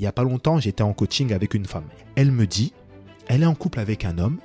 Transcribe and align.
Il 0.00 0.04
n'y 0.04 0.08
a 0.08 0.12
pas 0.12 0.24
longtemps, 0.24 0.58
j'étais 0.58 0.82
en 0.82 0.94
coaching 0.94 1.34
avec 1.34 1.52
une 1.52 1.66
femme. 1.66 1.84
Elle 2.16 2.32
me 2.32 2.46
dit, 2.46 2.72
elle 3.28 3.42
est 3.42 3.46
en 3.46 3.54
couple 3.54 3.80
avec 3.80 4.06
un 4.06 4.16
homme, 4.16 4.38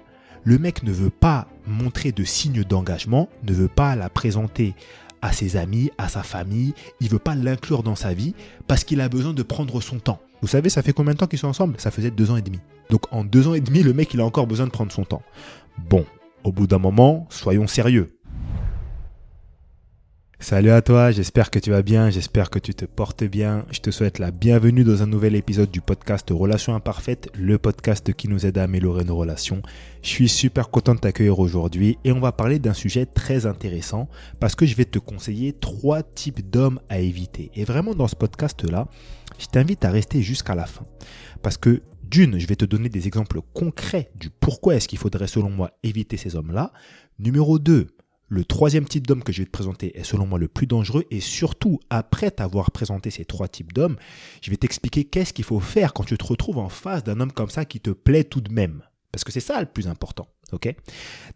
le 0.44 0.60
mec 0.60 0.84
ne 0.84 0.92
veut 0.92 1.10
pas 1.10 1.48
montrer 1.66 2.12
de 2.12 2.26
signes 2.26 2.66
d'engagement, 2.66 3.30
ne 3.44 3.54
veut 3.54 3.70
pas 3.70 3.96
la 3.96 4.10
présenter 4.10 4.76
à 5.22 5.32
ses 5.32 5.56
amis, 5.56 5.92
à 5.98 6.10
sa 6.10 6.24
famille, 6.24 6.74
il 7.00 7.08
veut 7.08 7.20
pas 7.20 7.36
l'inclure 7.36 7.84
dans 7.84 7.96
sa 7.96 8.14
vie 8.14 8.36
parce 8.68 8.84
qu'il 8.84 9.00
a 9.00 9.08
besoin 9.08 9.32
de 9.32 9.44
prendre 9.44 9.80
son 9.80 9.98
temps. 9.98 10.20
Vous 10.42 10.50
savez, 10.50 10.68
ça 10.68 10.82
fait 10.82 10.92
combien 10.92 11.14
de 11.14 11.20
temps 11.20 11.28
qu'ils 11.28 11.40
sont 11.40 11.48
ensemble? 11.48 11.76
Ça 11.80 11.90
faisait 11.90 12.12
deux 12.12 12.32
ans 12.32 12.36
et 12.36 12.42
demi. 12.42 12.60
Donc 12.90 13.04
en 13.14 13.24
deux 13.24 13.48
ans 13.48 13.54
et 13.54 13.62
demi, 13.62 13.82
le 13.82 13.94
mec, 13.94 14.14
il 14.14 14.20
a 14.20 14.26
encore 14.26 14.48
besoin 14.48 14.66
de 14.66 14.72
prendre 14.72 14.92
son 14.92 15.06
temps. 15.06 15.24
Bon, 15.90 16.06
au 16.44 16.52
bout 16.52 16.68
d'un 16.68 16.80
moment, 16.80 17.28
soyons 17.30 17.66
sérieux. 17.66 18.18
Salut 20.40 20.72
à 20.72 20.82
toi, 20.82 21.12
j'espère 21.12 21.50
que 21.50 21.60
tu 21.60 21.72
vas 21.72 21.82
bien, 21.82 22.10
j'espère 22.10 22.50
que 22.50 22.60
tu 22.60 22.76
te 22.76 22.84
portes 22.84 23.24
bien. 23.24 23.66
Je 23.72 23.80
te 23.80 23.90
souhaite 23.90 24.20
la 24.20 24.32
bienvenue 24.32 24.84
dans 24.84 25.02
un 25.02 25.08
nouvel 25.08 25.34
épisode 25.34 25.72
du 25.72 25.80
podcast 25.80 26.30
Relations 26.30 26.76
imparfaites, 26.76 27.30
le 27.34 27.58
podcast 27.58 28.14
qui 28.14 28.28
nous 28.28 28.46
aide 28.46 28.58
à 28.58 28.64
améliorer 28.64 29.06
nos 29.06 29.16
relations. 29.16 29.62
Je 30.04 30.10
suis 30.10 30.28
super 30.28 30.70
content 30.70 30.94
de 30.94 31.00
t'accueillir 31.00 31.40
aujourd'hui 31.40 31.98
et 32.04 32.12
on 32.12 32.20
va 32.20 32.34
parler 32.34 32.60
d'un 32.60 32.74
sujet 32.74 33.06
très 33.06 33.46
intéressant 33.46 34.10
parce 34.42 34.56
que 34.56 34.66
je 34.66 34.76
vais 34.76 34.86
te 34.86 35.00
conseiller 35.00 35.54
trois 35.54 36.04
types 36.04 36.48
d'hommes 36.50 36.82
à 36.90 37.00
éviter. 37.00 37.50
Et 37.56 37.64
vraiment 37.64 37.96
dans 37.96 38.10
ce 38.10 38.18
podcast-là, 38.18 38.90
je 39.40 39.46
t'invite 39.46 39.86
à 39.86 39.90
rester 39.90 40.22
jusqu'à 40.22 40.54
la 40.54 40.66
fin. 40.66 40.86
Parce 41.44 41.58
que 41.58 41.82
d'une, 42.04 42.40
je 42.40 42.46
vais 42.46 42.58
te 42.58 42.66
donner 42.66 42.90
des 42.90 43.08
exemples 43.08 43.40
concrets 43.54 44.12
du 44.16 44.30
pourquoi 44.30 44.76
est-ce 44.76 44.90
qu'il 44.90 45.00
faudrait 45.00 45.28
selon 45.28 45.50
moi 45.50 45.72
éviter 45.82 46.18
ces 46.18 46.36
hommes-là. 46.36 46.74
Numéro 47.20 47.58
2, 47.58 47.88
le 48.28 48.44
troisième 48.44 48.86
type 48.86 49.06
d'homme 49.06 49.24
que 49.24 49.32
je 49.32 49.42
vais 49.42 49.46
te 49.46 49.52
présenter 49.52 49.98
est 49.98 50.04
selon 50.04 50.26
moi 50.26 50.40
le 50.40 50.48
plus 50.48 50.68
dangereux 50.68 51.06
et 51.12 51.20
surtout, 51.20 51.80
après 51.90 52.32
t'avoir 52.32 52.72
présenté 52.72 53.12
ces 53.12 53.26
trois 53.26 53.48
types 53.48 53.74
d'hommes, 53.74 53.98
je 54.42 54.50
vais 54.50 54.58
t'expliquer 54.58 55.04
qu'est-ce 55.04 55.34
qu'il 55.34 55.46
faut 55.46 55.60
faire 55.60 55.94
quand 55.94 56.04
tu 56.04 56.18
te 56.18 56.26
retrouves 56.26 56.58
en 56.58 56.70
face 56.70 57.04
d'un 57.04 57.20
homme 57.20 57.32
comme 57.32 57.50
ça 57.50 57.66
qui 57.66 57.80
te 57.80 57.92
plaît 57.92 58.24
tout 58.24 58.42
de 58.42 58.52
même. 58.52 58.84
Parce 59.16 59.24
que 59.24 59.32
c'est 59.32 59.40
ça 59.40 59.62
le 59.62 59.66
plus 59.66 59.88
important. 59.88 60.28
Ok? 60.52 60.76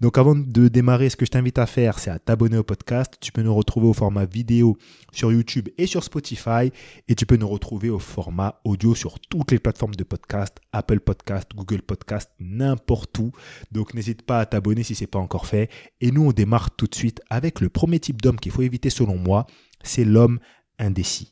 Donc 0.01 0.17
avant 0.17 0.35
de 0.35 0.67
démarrer, 0.67 1.09
ce 1.09 1.15
que 1.15 1.25
je 1.25 1.31
t'invite 1.31 1.57
à 1.59 1.65
faire, 1.65 1.97
c'est 1.97 2.09
à 2.09 2.19
t'abonner 2.19 2.57
au 2.57 2.63
podcast. 2.63 3.13
Tu 3.21 3.31
peux 3.31 3.41
nous 3.41 3.55
retrouver 3.55 3.87
au 3.87 3.93
format 3.93 4.25
vidéo 4.25 4.77
sur 5.13 5.31
YouTube 5.31 5.69
et 5.77 5.87
sur 5.87 6.03
Spotify. 6.03 6.73
Et 7.07 7.15
tu 7.15 7.25
peux 7.25 7.37
nous 7.37 7.47
retrouver 7.47 7.89
au 7.89 7.97
format 7.97 8.59
audio 8.65 8.95
sur 8.95 9.17
toutes 9.21 9.51
les 9.53 9.59
plateformes 9.59 9.95
de 9.95 10.03
podcast, 10.03 10.57
Apple 10.73 10.99
Podcast, 10.99 11.47
Google 11.55 11.81
Podcast, 11.81 12.29
n'importe 12.41 13.17
où. 13.19 13.31
Donc 13.71 13.93
n'hésite 13.93 14.23
pas 14.23 14.41
à 14.41 14.45
t'abonner 14.45 14.83
si 14.83 14.93
ce 14.93 15.03
n'est 15.03 15.07
pas 15.07 15.19
encore 15.19 15.45
fait. 15.45 15.69
Et 16.01 16.11
nous, 16.11 16.25
on 16.25 16.31
démarre 16.33 16.71
tout 16.71 16.87
de 16.87 16.95
suite 16.95 17.21
avec 17.29 17.61
le 17.61 17.69
premier 17.69 18.01
type 18.01 18.21
d'homme 18.21 18.41
qu'il 18.41 18.51
faut 18.51 18.61
éviter 18.61 18.89
selon 18.89 19.15
moi, 19.15 19.47
c'est 19.85 20.03
l'homme 20.03 20.39
indécis. 20.79 21.31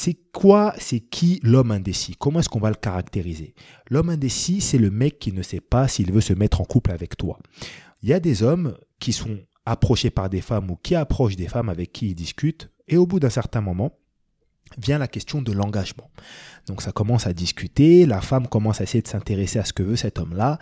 C'est 0.00 0.16
quoi, 0.32 0.74
c'est 0.78 1.00
qui 1.00 1.40
l'homme 1.42 1.72
indécis? 1.72 2.14
Comment 2.16 2.38
est-ce 2.38 2.48
qu'on 2.48 2.60
va 2.60 2.68
le 2.68 2.76
caractériser? 2.76 3.56
L'homme 3.90 4.10
indécis, 4.10 4.60
c'est 4.60 4.78
le 4.78 4.92
mec 4.92 5.18
qui 5.18 5.32
ne 5.32 5.42
sait 5.42 5.60
pas 5.60 5.88
s'il 5.88 6.12
veut 6.12 6.20
se 6.20 6.32
mettre 6.34 6.60
en 6.60 6.64
couple 6.64 6.92
avec 6.92 7.16
toi. 7.16 7.40
Il 8.04 8.08
y 8.08 8.12
a 8.12 8.20
des 8.20 8.44
hommes 8.44 8.78
qui 9.00 9.12
sont 9.12 9.40
approchés 9.66 10.10
par 10.10 10.30
des 10.30 10.40
femmes 10.40 10.70
ou 10.70 10.76
qui 10.76 10.94
approchent 10.94 11.34
des 11.34 11.48
femmes 11.48 11.68
avec 11.68 11.90
qui 11.90 12.10
ils 12.10 12.14
discutent, 12.14 12.70
et 12.86 12.96
au 12.96 13.08
bout 13.08 13.18
d'un 13.18 13.28
certain 13.28 13.60
moment, 13.60 13.90
vient 14.80 14.98
la 14.98 15.08
question 15.08 15.42
de 15.42 15.50
l'engagement. 15.50 16.12
Donc 16.68 16.80
ça 16.80 16.92
commence 16.92 17.26
à 17.26 17.32
discuter, 17.32 18.06
la 18.06 18.20
femme 18.20 18.46
commence 18.46 18.80
à 18.80 18.84
essayer 18.84 19.02
de 19.02 19.08
s'intéresser 19.08 19.58
à 19.58 19.64
ce 19.64 19.72
que 19.72 19.82
veut 19.82 19.96
cet 19.96 20.20
homme-là, 20.20 20.60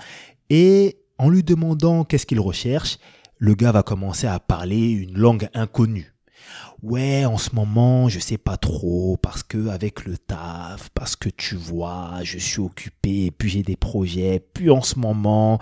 et 0.48 0.96
en 1.18 1.28
lui 1.28 1.42
demandant 1.42 2.04
qu'est-ce 2.04 2.24
qu'il 2.24 2.40
recherche, 2.40 2.96
le 3.36 3.54
gars 3.54 3.72
va 3.72 3.82
commencer 3.82 4.26
à 4.26 4.40
parler 4.40 4.88
une 4.88 5.18
langue 5.18 5.50
inconnue 5.52 6.15
ouais, 6.82 7.24
en 7.24 7.38
ce 7.38 7.54
moment, 7.54 8.08
je 8.08 8.18
sais 8.18 8.38
pas 8.38 8.56
trop 8.56 9.16
parce 9.16 9.42
que 9.42 9.68
avec 9.68 10.04
le 10.04 10.16
taf, 10.18 10.90
parce 10.90 11.16
que 11.16 11.28
tu 11.28 11.56
vois, 11.56 12.20
je 12.22 12.38
suis 12.38 12.60
occupé, 12.60 13.30
puis 13.30 13.48
j'ai 13.48 13.62
des 13.62 13.76
projets, 13.76 14.40
puis 14.52 14.70
en 14.70 14.82
ce 14.82 14.98
moment, 14.98 15.58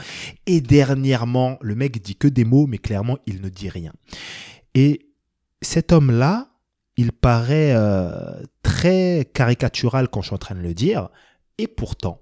et 0.47 0.61
dernièrement, 0.61 1.59
le 1.61 1.75
mec 1.75 2.03
dit 2.03 2.17
que 2.17 2.29
des 2.29 2.45
mots, 2.45 2.67
mais 2.67 2.79
clairement, 2.79 3.19
il 3.27 3.41
ne 3.41 3.49
dit 3.49 3.69
rien. 3.69 3.93
Et 4.75 5.11
cet 5.63 5.93
homme-là, 5.93 6.49
il 6.97 7.13
paraît 7.13 7.73
euh, 7.75 8.43
très 8.63 9.29
caricatural 9.33 10.09
quand 10.09 10.23
je 10.23 10.29
suis 10.29 10.35
en 10.35 10.39
train 10.39 10.55
de 10.55 10.61
le 10.61 10.75
dire, 10.75 11.09
et 11.59 11.67
pourtant, 11.67 12.21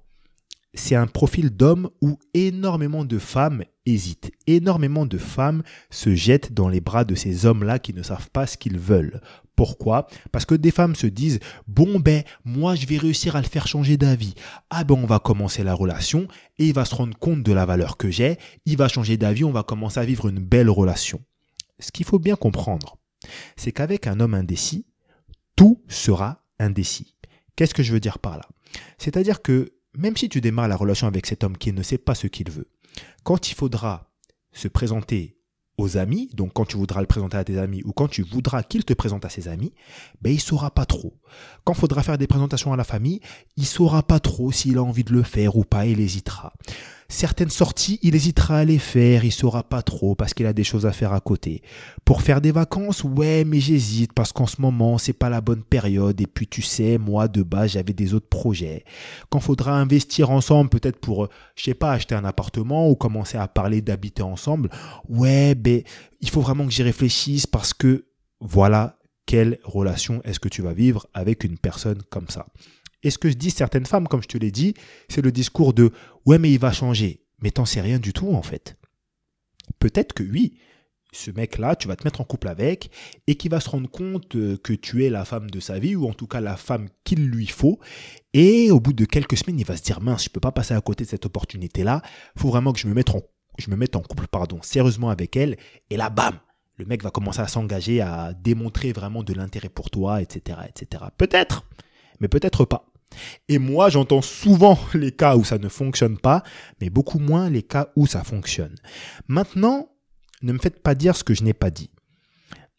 c'est 0.74 0.94
un 0.94 1.06
profil 1.06 1.50
d'homme 1.50 1.90
où 2.00 2.18
énormément 2.34 3.04
de 3.04 3.18
femmes 3.18 3.64
hésitent. 3.84 4.30
Énormément 4.46 5.06
de 5.06 5.18
femmes 5.18 5.62
se 5.90 6.14
jettent 6.14 6.52
dans 6.52 6.68
les 6.68 6.80
bras 6.80 7.04
de 7.04 7.14
ces 7.14 7.46
hommes-là 7.46 7.78
qui 7.78 7.92
ne 7.92 8.02
savent 8.02 8.30
pas 8.30 8.46
ce 8.46 8.56
qu'ils 8.56 8.78
veulent. 8.78 9.20
Pourquoi? 9.54 10.06
Parce 10.30 10.46
que 10.46 10.54
des 10.54 10.70
femmes 10.70 10.94
se 10.94 11.06
disent 11.06 11.40
bon 11.66 12.00
ben 12.00 12.22
moi 12.44 12.74
je 12.74 12.86
vais 12.86 12.96
réussir 12.96 13.36
à 13.36 13.42
le 13.42 13.46
faire 13.46 13.66
changer 13.66 13.96
d'avis. 13.98 14.34
Ah 14.70 14.84
ben 14.84 14.94
on 14.94 15.06
va 15.06 15.18
commencer 15.18 15.62
la 15.62 15.74
relation 15.74 16.26
et 16.58 16.68
il 16.68 16.74
va 16.74 16.86
se 16.86 16.94
rendre 16.94 17.18
compte 17.18 17.42
de 17.42 17.52
la 17.52 17.66
valeur 17.66 17.96
que 17.98 18.10
j'ai, 18.10 18.38
il 18.64 18.78
va 18.78 18.88
changer 18.88 19.16
d'avis, 19.18 19.44
on 19.44 19.52
va 19.52 19.62
commencer 19.62 20.00
à 20.00 20.04
vivre 20.04 20.28
une 20.28 20.40
belle 20.40 20.70
relation. 20.70 21.20
Ce 21.80 21.92
qu'il 21.92 22.06
faut 22.06 22.18
bien 22.18 22.36
comprendre, 22.36 22.96
c'est 23.56 23.72
qu'avec 23.72 24.06
un 24.06 24.20
homme 24.20 24.34
indécis, 24.34 24.86
tout 25.54 25.82
sera 25.88 26.44
indécis. 26.58 27.16
Qu'est-ce 27.56 27.74
que 27.74 27.82
je 27.82 27.92
veux 27.92 28.00
dire 28.00 28.18
par 28.18 28.38
là? 28.38 28.48
C'est-à-dire 28.96 29.42
que 29.42 29.72
même 29.94 30.16
si 30.16 30.28
tu 30.28 30.40
démarres 30.40 30.68
la 30.68 30.76
relation 30.76 31.06
avec 31.06 31.26
cet 31.26 31.44
homme 31.44 31.56
qui 31.56 31.72
ne 31.72 31.82
sait 31.82 31.98
pas 31.98 32.14
ce 32.14 32.26
qu'il 32.26 32.50
veut, 32.50 32.68
quand 33.22 33.50
il 33.50 33.54
faudra 33.54 34.10
se 34.52 34.68
présenter 34.68 35.38
aux 35.78 35.96
amis, 35.96 36.30
donc 36.34 36.52
quand 36.52 36.66
tu 36.66 36.76
voudras 36.76 37.00
le 37.00 37.06
présenter 37.06 37.36
à 37.36 37.44
tes 37.44 37.58
amis 37.58 37.82
ou 37.84 37.92
quand 37.92 38.08
tu 38.08 38.22
voudras 38.22 38.62
qu'il 38.62 38.84
te 38.84 38.92
présente 38.92 39.24
à 39.24 39.28
ses 39.30 39.48
amis, 39.48 39.72
ben 40.20 40.32
il 40.32 40.40
saura 40.40 40.70
pas 40.70 40.84
trop. 40.84 41.18
Quand 41.64 41.74
faudra 41.74 42.02
faire 42.02 42.18
des 42.18 42.26
présentations 42.26 42.72
à 42.72 42.76
la 42.76 42.84
famille, 42.84 43.20
il 43.56 43.66
saura 43.66 44.02
pas 44.02 44.20
trop 44.20 44.52
s'il 44.52 44.78
a 44.78 44.82
envie 44.82 45.04
de 45.04 45.12
le 45.12 45.22
faire 45.22 45.56
ou 45.56 45.64
pas, 45.64 45.86
il 45.86 46.00
hésitera. 46.00 46.52
Certaines 47.12 47.50
sorties, 47.50 47.98
il 48.00 48.14
hésitera 48.14 48.60
à 48.60 48.64
les 48.64 48.78
faire, 48.78 49.22
il 49.22 49.32
saura 49.32 49.64
pas 49.64 49.82
trop 49.82 50.14
parce 50.14 50.32
qu'il 50.32 50.46
a 50.46 50.54
des 50.54 50.64
choses 50.64 50.86
à 50.86 50.92
faire 50.92 51.12
à 51.12 51.20
côté. 51.20 51.62
Pour 52.06 52.22
faire 52.22 52.40
des 52.40 52.52
vacances, 52.52 53.04
ouais, 53.04 53.44
mais 53.44 53.60
j'hésite 53.60 54.14
parce 54.14 54.32
qu'en 54.32 54.46
ce 54.46 54.62
moment, 54.62 54.96
c'est 54.96 55.12
pas 55.12 55.28
la 55.28 55.42
bonne 55.42 55.62
période 55.62 56.18
et 56.22 56.26
puis 56.26 56.46
tu 56.46 56.62
sais, 56.62 56.96
moi 56.96 57.28
de 57.28 57.42
base, 57.42 57.72
j'avais 57.72 57.92
des 57.92 58.14
autres 58.14 58.30
projets. 58.30 58.86
Quand 59.28 59.40
faudra 59.40 59.78
investir 59.78 60.30
ensemble 60.30 60.70
peut-être 60.70 60.98
pour 61.00 61.28
je 61.54 61.64
sais 61.64 61.74
pas, 61.74 61.92
acheter 61.92 62.14
un 62.14 62.24
appartement 62.24 62.88
ou 62.88 62.94
commencer 62.94 63.36
à 63.36 63.46
parler 63.46 63.82
d'habiter 63.82 64.22
ensemble, 64.22 64.70
ouais, 65.06 65.54
ben 65.54 65.82
il 66.22 66.30
faut 66.30 66.40
vraiment 66.40 66.64
que 66.64 66.72
j'y 66.72 66.82
réfléchisse 66.82 67.46
parce 67.46 67.74
que 67.74 68.06
voilà, 68.40 68.98
quelle 69.26 69.58
relation 69.64 70.22
est-ce 70.24 70.40
que 70.40 70.48
tu 70.48 70.62
vas 70.62 70.72
vivre 70.72 71.06
avec 71.12 71.44
une 71.44 71.58
personne 71.58 72.02
comme 72.08 72.30
ça. 72.30 72.46
Et 73.02 73.10
ce 73.10 73.18
que 73.18 73.28
je 73.28 73.34
dis 73.34 73.50
certaines 73.50 73.86
femmes, 73.86 74.08
comme 74.08 74.22
je 74.22 74.28
te 74.28 74.38
l'ai 74.38 74.50
dit, 74.50 74.74
c'est 75.08 75.22
le 75.22 75.32
discours 75.32 75.74
de 75.74 75.92
ouais 76.26 76.38
mais 76.38 76.50
il 76.50 76.58
va 76.58 76.72
changer. 76.72 77.24
Mais 77.40 77.50
t'en 77.50 77.64
sais 77.64 77.80
rien 77.80 77.98
du 77.98 78.12
tout 78.12 78.32
en 78.32 78.42
fait. 78.42 78.76
Peut-être 79.78 80.12
que 80.12 80.22
oui, 80.22 80.58
ce 81.12 81.30
mec-là, 81.30 81.76
tu 81.76 81.88
vas 81.88 81.96
te 81.96 82.04
mettre 82.04 82.20
en 82.20 82.24
couple 82.24 82.48
avec 82.48 82.90
et 83.26 83.34
qui 83.34 83.48
va 83.48 83.60
se 83.60 83.68
rendre 83.68 83.90
compte 83.90 84.34
euh, 84.34 84.56
que 84.56 84.72
tu 84.72 85.04
es 85.04 85.10
la 85.10 85.24
femme 85.24 85.50
de 85.50 85.60
sa 85.60 85.78
vie 85.78 85.94
ou 85.94 86.08
en 86.08 86.14
tout 86.14 86.26
cas 86.26 86.40
la 86.40 86.56
femme 86.56 86.88
qu'il 87.04 87.28
lui 87.28 87.46
faut. 87.46 87.78
Et 88.32 88.70
au 88.70 88.80
bout 88.80 88.94
de 88.94 89.04
quelques 89.04 89.36
semaines, 89.36 89.60
il 89.60 89.66
va 89.66 89.76
se 89.76 89.82
dire 89.82 90.00
mince, 90.00 90.24
je 90.24 90.30
peux 90.30 90.40
pas 90.40 90.52
passer 90.52 90.74
à 90.74 90.80
côté 90.80 91.04
de 91.04 91.10
cette 91.10 91.26
opportunité-là. 91.26 92.02
Il 92.36 92.40
Faut 92.40 92.48
vraiment 92.48 92.72
que 92.72 92.78
je 92.78 92.88
me 92.88 92.94
mette 92.94 93.10
en, 93.10 93.20
je 93.58 93.70
me 93.70 93.76
mette 93.76 93.94
en 93.94 94.00
couple, 94.00 94.26
pardon, 94.26 94.60
sérieusement 94.62 95.10
avec 95.10 95.36
elle. 95.36 95.58
Et 95.90 95.96
là, 95.96 96.08
bam, 96.08 96.38
le 96.76 96.86
mec 96.86 97.02
va 97.02 97.10
commencer 97.10 97.40
à 97.40 97.48
s'engager, 97.48 98.00
à 98.00 98.32
démontrer 98.32 98.92
vraiment 98.92 99.22
de 99.22 99.34
l'intérêt 99.34 99.68
pour 99.68 99.90
toi, 99.90 100.22
etc., 100.22 100.60
etc. 100.68 101.04
Peut-être, 101.18 101.66
mais 102.20 102.28
peut-être 102.28 102.64
pas. 102.64 102.91
Et 103.48 103.58
moi, 103.58 103.88
j'entends 103.90 104.22
souvent 104.22 104.78
les 104.94 105.12
cas 105.12 105.36
où 105.36 105.44
ça 105.44 105.58
ne 105.58 105.68
fonctionne 105.68 106.18
pas, 106.18 106.42
mais 106.80 106.90
beaucoup 106.90 107.18
moins 107.18 107.50
les 107.50 107.62
cas 107.62 107.88
où 107.96 108.06
ça 108.06 108.24
fonctionne. 108.24 108.74
Maintenant, 109.28 109.88
ne 110.42 110.52
me 110.52 110.58
faites 110.58 110.82
pas 110.82 110.94
dire 110.94 111.16
ce 111.16 111.24
que 111.24 111.34
je 111.34 111.44
n'ai 111.44 111.54
pas 111.54 111.70
dit. 111.70 111.90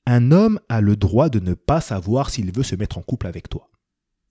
Un 0.06 0.32
homme 0.32 0.60
a 0.68 0.82
le 0.82 0.96
droit 0.96 1.30
de 1.30 1.40
ne 1.40 1.54
pas 1.54 1.80
savoir 1.80 2.30
s'il 2.30 2.52
veut 2.52 2.64
se 2.64 2.76
mettre 2.76 2.98
en 2.98 3.02
couple 3.02 3.28
avec 3.28 3.48
toi. 3.48 3.70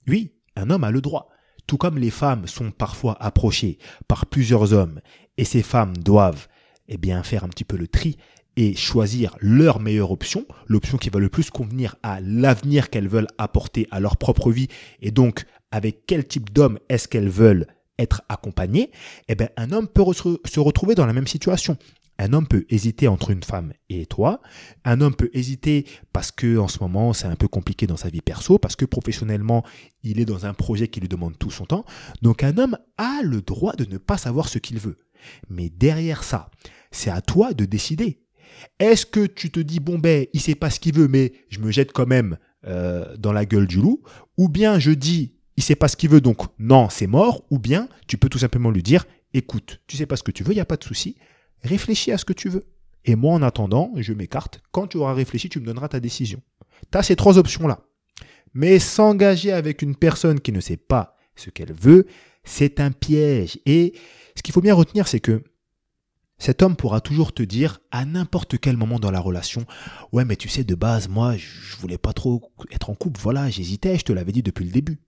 Oui, 0.07 0.35
un 0.57 0.69
homme 0.71 0.85
a 0.85 0.91
le 0.91 1.01
droit. 1.01 1.31
Tout 1.67 1.79
comme 1.79 1.97
les 1.97 2.11
femmes 2.11 2.47
sont 2.47 2.71
parfois 2.71 3.17
approchées 3.23 3.79
par 4.09 4.27
plusieurs 4.27 4.73
hommes, 4.73 5.01
et 5.39 5.45
ces 5.45 5.63
femmes 5.63 5.97
doivent 5.97 6.49
eh 6.89 6.99
bien, 6.99 7.23
faire 7.23 7.45
un 7.45 7.49
petit 7.49 7.65
peu 7.65 7.77
le 7.77 7.89
tri 7.89 8.19
et 8.57 8.75
choisir 8.75 9.35
leur 9.41 9.81
meilleure 9.81 10.11
option, 10.11 10.47
l'option 10.67 10.99
qui 10.99 11.09
va 11.09 11.21
le 11.21 11.31
plus 11.31 11.51
convenir 11.51 11.97
à 12.03 12.21
l'avenir 12.21 12.91
qu'elles 12.91 13.09
veulent 13.09 13.29
apporter 13.39 13.87
à 13.91 14.01
leur 14.01 14.17
propre 14.17 14.51
vie 14.51 14.69
et 15.01 15.11
donc 15.11 15.47
avec 15.73 16.07
quel 16.07 16.27
type 16.27 16.53
d'homme 16.53 16.79
est-ce 16.89 17.09
qu'elles 17.09 17.29
veulent 17.29 17.67
être 17.99 18.23
accompagnées, 18.29 18.91
eh 19.29 19.35
bien, 19.35 19.49
un 19.57 19.71
homme 19.73 19.89
peut 19.89 20.05
se 20.13 20.61
retrouver 20.61 20.95
dans 20.95 21.07
la 21.07 21.13
même 21.13 21.27
situation. 21.27 21.77
Un 22.19 22.33
homme 22.35 22.47
peut 22.47 22.67
hésiter 22.69 23.09
entre 23.09 23.31
une 23.31 23.43
femme 23.43 23.73
et 23.89 24.07
toi. 24.07 24.41
Un 24.85 25.01
homme 25.01 25.15
peut 25.15 25.31
hésiter 25.33 25.87
parce 26.13 26.31
que 26.31 26.59
en 26.59 26.69
ce 26.69 26.79
moment 26.81 27.13
c'est 27.13 27.27
un 27.27 27.37
peu 27.37 27.49
compliqué 27.49 27.87
dans 27.87 27.97
sa 27.97 28.11
vie 28.11 28.21
perso, 28.21 28.59
parce 28.59 28.77
que 28.77 28.85
professionnellement 28.85 29.65
il 30.03 30.21
est 30.21 30.25
dans 30.25 30.47
un 30.47 30.55
projet 30.55 30.89
qui 30.89 31.01
lui 31.01 31.09
demande 31.09 31.39
tout 31.39 31.51
son 31.51 31.65
temps. 31.65 31.85
Donc 32.21 32.45
un 32.45 32.59
homme 32.59 32.77
a 32.99 33.23
le 33.25 33.41
droit 33.41 33.75
de 33.75 33.87
ne 33.87 33.99
pas 33.99 34.19
savoir 34.19 34.49
ce 34.49 34.59
qu'il 34.59 34.79
veut. 34.79 34.99
Mais 35.49 35.71
derrière 35.71 36.23
ça, 36.23 36.51
c'est 36.91 37.11
à 37.11 37.23
toi 37.23 37.55
de 37.55 37.65
décider. 37.65 38.21
Est-ce 38.79 39.07
que 39.07 39.27
tu 39.27 39.51
te 39.51 39.61
dis 39.61 39.81
bon 39.81 39.99
ben 39.99 40.27
il 40.33 40.41
sait 40.41 40.55
pas 40.55 40.71
ce 40.71 40.81
qu'il 40.81 40.95
veut, 40.95 41.09
mais 41.09 41.33
je 41.49 41.61
me 41.61 41.71
jette 41.73 41.93
quand 41.93 42.07
même 42.07 42.37
euh, 42.67 43.17
dans 43.17 43.33
la 43.33 43.47
gueule 43.47 43.67
du 43.67 43.79
loup, 43.79 44.03
ou 44.37 44.49
bien 44.49 44.79
je 44.79 44.91
dis 44.91 45.35
il 45.63 45.65
sait 45.65 45.77
pas 45.77 45.87
ce 45.87 45.97
qu'il 45.97 46.11
veut, 46.11 46.21
donc 46.21 46.41
non, 46.59 46.89
c'est 46.91 47.07
mort. 47.07 47.45
Ou 47.51 47.61
bien, 47.61 47.89
tu 48.09 48.19
peux 48.19 48.29
tout 48.29 48.39
simplement 48.39 48.71
lui 48.71 48.83
dire, 48.83 49.05
écoute, 49.33 49.81
tu 49.87 49.97
sais 49.97 50.07
pas 50.07 50.17
ce 50.17 50.25
que 50.25 50.33
tu 50.33 50.43
veux, 50.43 50.51
il 50.51 50.57
n'y 50.57 50.61
a 50.61 50.65
pas 50.65 50.77
de 50.77 50.83
souci. 50.83 51.17
Réfléchis 51.63 52.11
à 52.11 52.19
ce 52.19 52.25
que 52.25 52.33
tu 52.33 52.49
veux. 52.49 52.65
Et 53.05 53.15
moi, 53.15 53.33
en 53.35 53.43
attendant, 53.43 53.93
je 53.97 54.13
m'écarte. 54.13 54.61
Quand 54.73 54.89
tu 54.89 54.97
auras 54.97 55.15
réfléchi, 55.15 55.49
tu 55.49 55.61
me 55.61 55.65
donneras 55.67 55.87
ta 55.87 56.01
décision. 56.01 56.43
Tu 56.91 56.99
as 56.99 57.05
ces 57.05 57.15
trois 57.15 57.39
options-là. 57.39 57.79
Mais 58.55 58.81
s'engager 58.81 59.53
avec 59.53 59.83
une 59.83 59.95
personne 59.95 60.41
qui 60.41 60.51
ne 60.51 60.59
sait 60.59 60.77
pas 60.77 61.17
ce 61.37 61.51
qu'elle 61.51 61.73
veut, 61.73 62.09
c'est 62.43 62.81
un 62.81 62.91
piège. 62.91 63.61
Et 63.65 63.95
ce 64.35 64.43
qu'il 64.43 64.53
faut 64.53 64.63
bien 64.63 64.75
retenir, 64.75 65.07
c'est 65.07 65.21
que 65.21 65.45
cet 66.39 66.61
homme 66.61 66.75
pourra 66.75 67.01
toujours 67.01 67.33
te 67.33 67.45
dire 67.45 67.79
à 67.93 68.05
n'importe 68.05 68.59
quel 68.59 68.77
moment 68.77 68.99
dans 68.99 69.13
la 69.13 69.21
relation, 69.21 69.65
ouais 70.11 70.25
mais 70.25 70.35
tu 70.35 70.49
sais 70.49 70.65
de 70.65 70.75
base 70.75 71.09
moi 71.09 71.37
je 71.37 71.77
voulais 71.77 71.99
pas 71.99 72.13
trop 72.13 72.43
être 72.73 72.91
en 72.91 72.97
couple, 72.97 73.21
voilà 73.21 73.49
j'hésitais, 73.49 73.97
je 73.97 74.03
te 74.03 74.13
l'avais 74.13 74.33
dit 74.33 74.43
depuis 74.43 74.65
le 74.65 74.73
début. 74.73 74.99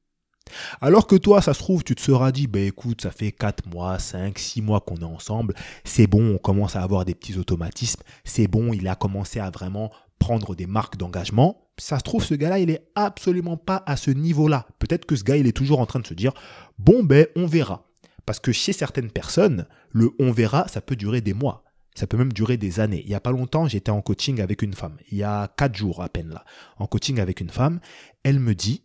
Alors 0.80 1.06
que 1.06 1.16
toi, 1.16 1.40
ça 1.40 1.54
se 1.54 1.58
trouve, 1.58 1.84
tu 1.84 1.94
te 1.94 2.00
seras 2.00 2.32
dit, 2.32 2.46
bah 2.46 2.60
écoute, 2.60 3.00
ça 3.02 3.10
fait 3.10 3.32
4 3.32 3.66
mois, 3.66 3.98
5, 3.98 4.38
6 4.38 4.62
mois 4.62 4.80
qu'on 4.80 4.96
est 4.96 5.04
ensemble, 5.04 5.54
c'est 5.84 6.06
bon, 6.06 6.34
on 6.34 6.38
commence 6.38 6.76
à 6.76 6.82
avoir 6.82 7.04
des 7.04 7.14
petits 7.14 7.38
automatismes, 7.38 8.02
c'est 8.24 8.46
bon, 8.46 8.72
il 8.72 8.86
a 8.88 8.94
commencé 8.94 9.40
à 9.40 9.50
vraiment 9.50 9.90
prendre 10.18 10.54
des 10.54 10.66
marques 10.66 10.96
d'engagement. 10.96 11.68
Ça 11.76 11.98
se 11.98 12.04
trouve, 12.04 12.24
ce 12.24 12.34
gars-là, 12.34 12.58
il 12.60 12.70
est 12.70 12.86
absolument 12.94 13.56
pas 13.56 13.82
à 13.86 13.96
ce 13.96 14.10
niveau-là. 14.10 14.66
Peut-être 14.78 15.06
que 15.06 15.16
ce 15.16 15.24
gars, 15.24 15.36
il 15.36 15.46
est 15.46 15.56
toujours 15.56 15.80
en 15.80 15.86
train 15.86 16.00
de 16.00 16.06
se 16.06 16.14
dire, 16.14 16.32
bon 16.78 17.02
ben, 17.02 17.26
on 17.36 17.46
verra. 17.46 17.88
Parce 18.26 18.38
que 18.38 18.52
chez 18.52 18.72
certaines 18.72 19.10
personnes, 19.10 19.66
le 19.90 20.12
on 20.18 20.30
verra, 20.30 20.68
ça 20.68 20.80
peut 20.80 20.96
durer 20.96 21.20
des 21.20 21.34
mois. 21.34 21.64
Ça 21.94 22.06
peut 22.06 22.16
même 22.16 22.32
durer 22.32 22.56
des 22.56 22.80
années. 22.80 23.02
Il 23.04 23.08
n'y 23.08 23.14
a 23.14 23.20
pas 23.20 23.32
longtemps, 23.32 23.68
j'étais 23.68 23.90
en 23.90 24.00
coaching 24.02 24.40
avec 24.40 24.62
une 24.62 24.74
femme. 24.74 24.96
Il 25.10 25.18
y 25.18 25.22
a 25.22 25.48
4 25.56 25.76
jours 25.76 26.02
à 26.02 26.08
peine 26.08 26.30
là. 26.30 26.44
En 26.78 26.86
coaching 26.86 27.20
avec 27.20 27.40
une 27.40 27.50
femme. 27.50 27.80
Elle 28.22 28.40
me 28.40 28.54
dit, 28.54 28.82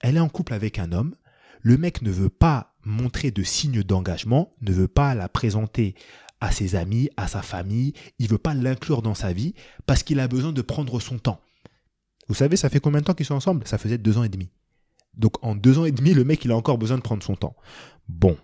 elle 0.00 0.16
est 0.16 0.20
en 0.20 0.28
couple 0.28 0.54
avec 0.54 0.78
un 0.78 0.92
homme, 0.92 1.14
le 1.62 1.76
mec 1.76 2.02
ne 2.02 2.10
veut 2.10 2.30
pas 2.30 2.74
montrer 2.84 3.30
de 3.30 3.42
signes 3.42 3.82
d'engagement, 3.82 4.54
ne 4.62 4.72
veut 4.72 4.88
pas 4.88 5.14
la 5.14 5.28
présenter 5.28 5.94
à 6.40 6.52
ses 6.52 6.74
amis, 6.74 7.10
à 7.16 7.28
sa 7.28 7.42
famille, 7.42 7.92
il 8.18 8.28
veut 8.28 8.38
pas 8.38 8.54
l'inclure 8.54 9.02
dans 9.02 9.14
sa 9.14 9.32
vie 9.32 9.54
parce 9.86 10.02
qu'il 10.02 10.20
a 10.20 10.28
besoin 10.28 10.52
de 10.52 10.62
prendre 10.62 10.98
son 11.00 11.18
temps. 11.18 11.40
Vous 12.28 12.34
savez, 12.34 12.56
ça 12.56 12.70
fait 12.70 12.80
combien 12.80 13.00
de 13.00 13.04
temps 13.04 13.14
qu'ils 13.14 13.26
sont 13.26 13.34
ensemble? 13.34 13.66
Ça 13.66 13.76
faisait 13.76 13.98
deux 13.98 14.16
ans 14.16 14.24
et 14.24 14.28
demi. 14.28 14.50
Donc 15.14 15.44
en 15.44 15.54
deux 15.54 15.78
ans 15.78 15.84
et 15.84 15.92
demi, 15.92 16.14
le 16.14 16.24
mec, 16.24 16.44
il 16.44 16.52
a 16.52 16.56
encore 16.56 16.78
besoin 16.78 16.96
de 16.96 17.02
prendre 17.02 17.22
son 17.22 17.34
temps. 17.34 17.56
Bon, 18.08 18.38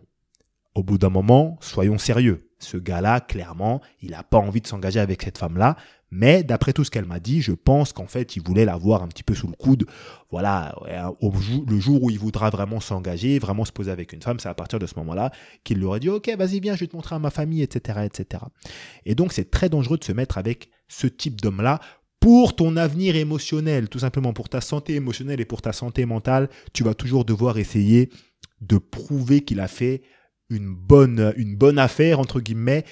au 0.75 0.83
bout 0.83 0.99
d'un 0.99 1.09
moment, 1.09 1.57
soyons 1.61 1.97
sérieux. 1.97 2.51
Ce 2.59 2.77
gars-là, 2.77 3.21
clairement, 3.21 3.81
il 4.03 4.11
n'a 4.11 4.23
pas 4.23 4.39
envie 4.39 4.61
de 4.61 4.67
s'engager 4.67 5.01
avec 5.01 5.23
cette 5.23 5.39
femme-là 5.39 5.77
mais 6.11 6.45
d'après 6.45 6.73
tout 6.73 6.85
ce 6.85 6.91
qu'elle 6.91 7.05
m'a 7.05 7.19
dit, 7.19 7.43
je 7.43 7.53
pense 7.53 7.93
qu'en 7.93 8.07
fait, 8.07 8.37
il 8.37 8.43
voulait 8.43 8.65
l'avoir 8.65 9.03
un 9.03 9.09
petit 9.09 9.25
peu 9.25 9.35
sous 9.35 9.49
le 9.49 9.55
coude. 9.55 9.87
Voilà, 10.31 10.75
au, 11.21 11.33
le 11.69 11.81
jour 11.81 12.03
où 12.03 12.11
il 12.11 12.19
voudra 12.19 12.51
vraiment 12.51 12.81
s'engager, 12.81 13.39
vraiment 13.39 13.65
se 13.65 13.73
poser 13.73 13.91
avec 13.91 14.13
une 14.13 14.23
femme, 14.23 14.39
c'est 14.39 14.49
à 14.49 14.55
partir 14.55 14.79
de 14.79 14.87
ce 14.87 14.95
moment-là 14.97 15.33
qu'il 15.65 15.79
lui 15.79 15.85
aurait 15.85 16.01
dit, 16.01 16.09
ok, 16.09 16.31
vas-y, 16.39 16.61
viens, 16.61 16.75
je 16.75 16.81
vais 16.81 16.87
te 16.87 16.97
montrer 16.97 17.17
à 17.17 17.19
ma 17.19 17.31
famille, 17.31 17.63
etc., 17.63 18.01
etc. 18.05 18.45
Et 19.05 19.15
donc, 19.15 19.33
c'est 19.33 19.51
très 19.51 19.69
dangereux 19.69 19.99
de 19.99 20.05
se 20.05 20.13
mettre 20.13 20.39
avec 20.39 20.71
ce 20.89 21.07
type 21.07 21.41
d'homme-là 21.41 21.81
pour 22.21 22.57
ton 22.57 22.77
avenir 22.77 23.17
émotionnel, 23.17 23.89
tout 23.89 23.99
simplement 23.99 24.33
pour 24.33 24.49
ta 24.49 24.61
santé 24.61 24.95
émotionnelle 24.95 25.41
et 25.41 25.45
pour 25.45 25.61
ta 25.61 25.73
santé 25.73 26.07
mentale, 26.07 26.49
tu 26.73 26.83
vas 26.83 26.95
toujours 26.95 27.25
devoir 27.25 27.59
essayer 27.59 28.11
de 28.61 28.79
prouver 28.79 29.43
qu'il 29.43 29.61
a 29.61 29.69
fait 29.69 30.03
une 30.49 30.73
bonne 30.75 31.79
affaire, 31.79 32.21
entre 32.21 32.41
guillemets, 32.41 32.85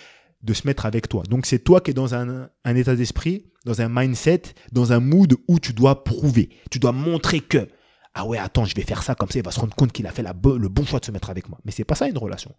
de 0.44 0.52
se 0.52 0.66
mettre 0.66 0.86
avec 0.86 1.08
toi. 1.08 1.22
Donc 1.28 1.46
c'est 1.46 1.58
toi 1.58 1.80
qui 1.80 1.90
es 1.90 1.94
dans 1.94 2.14
un, 2.14 2.48
état 2.66 2.94
d'esprit, 2.94 3.46
dans 3.64 3.80
un 3.80 3.88
mindset, 3.88 4.42
dans 4.72 4.92
un 4.92 5.00
mood 5.00 5.34
où 5.48 5.58
tu 5.58 5.72
dois 5.72 6.04
prouver, 6.04 6.50
tu 6.70 6.78
dois 6.78 6.92
montrer 6.92 7.40
que 7.40 7.68
ah 8.16 8.24
ouais 8.26 8.38
attends 8.38 8.64
je 8.64 8.76
vais 8.76 8.82
faire 8.82 9.02
ça 9.02 9.16
comme 9.16 9.28
ça 9.28 9.40
il 9.40 9.44
va 9.44 9.50
se 9.50 9.58
rendre 9.58 9.74
compte 9.74 9.90
qu'il 9.90 10.06
a 10.06 10.12
fait 10.12 10.22
le 10.22 10.68
bon 10.68 10.84
choix 10.84 11.00
de 11.00 11.04
se 11.04 11.10
mettre 11.10 11.30
avec 11.30 11.48
moi. 11.48 11.58
Mais 11.64 11.72
c'est 11.72 11.84
pas 11.84 11.94
ça 11.94 12.06
une 12.08 12.18
relation. 12.18 12.54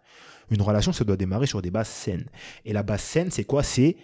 Une 0.49 0.61
relation 0.61 0.91
ça 0.91 1.05
doit 1.05 1.15
démarrer 1.15 1.47
sur 1.47 1.61
des 1.61 1.71
bases 1.71 1.87
saines. 1.87 2.25
Et 2.65 2.73
la 2.73 2.83
base 2.83 3.01
saine 3.01 3.31
c'est 3.31 3.45
quoi? 3.45 3.63
C'est 3.63 3.95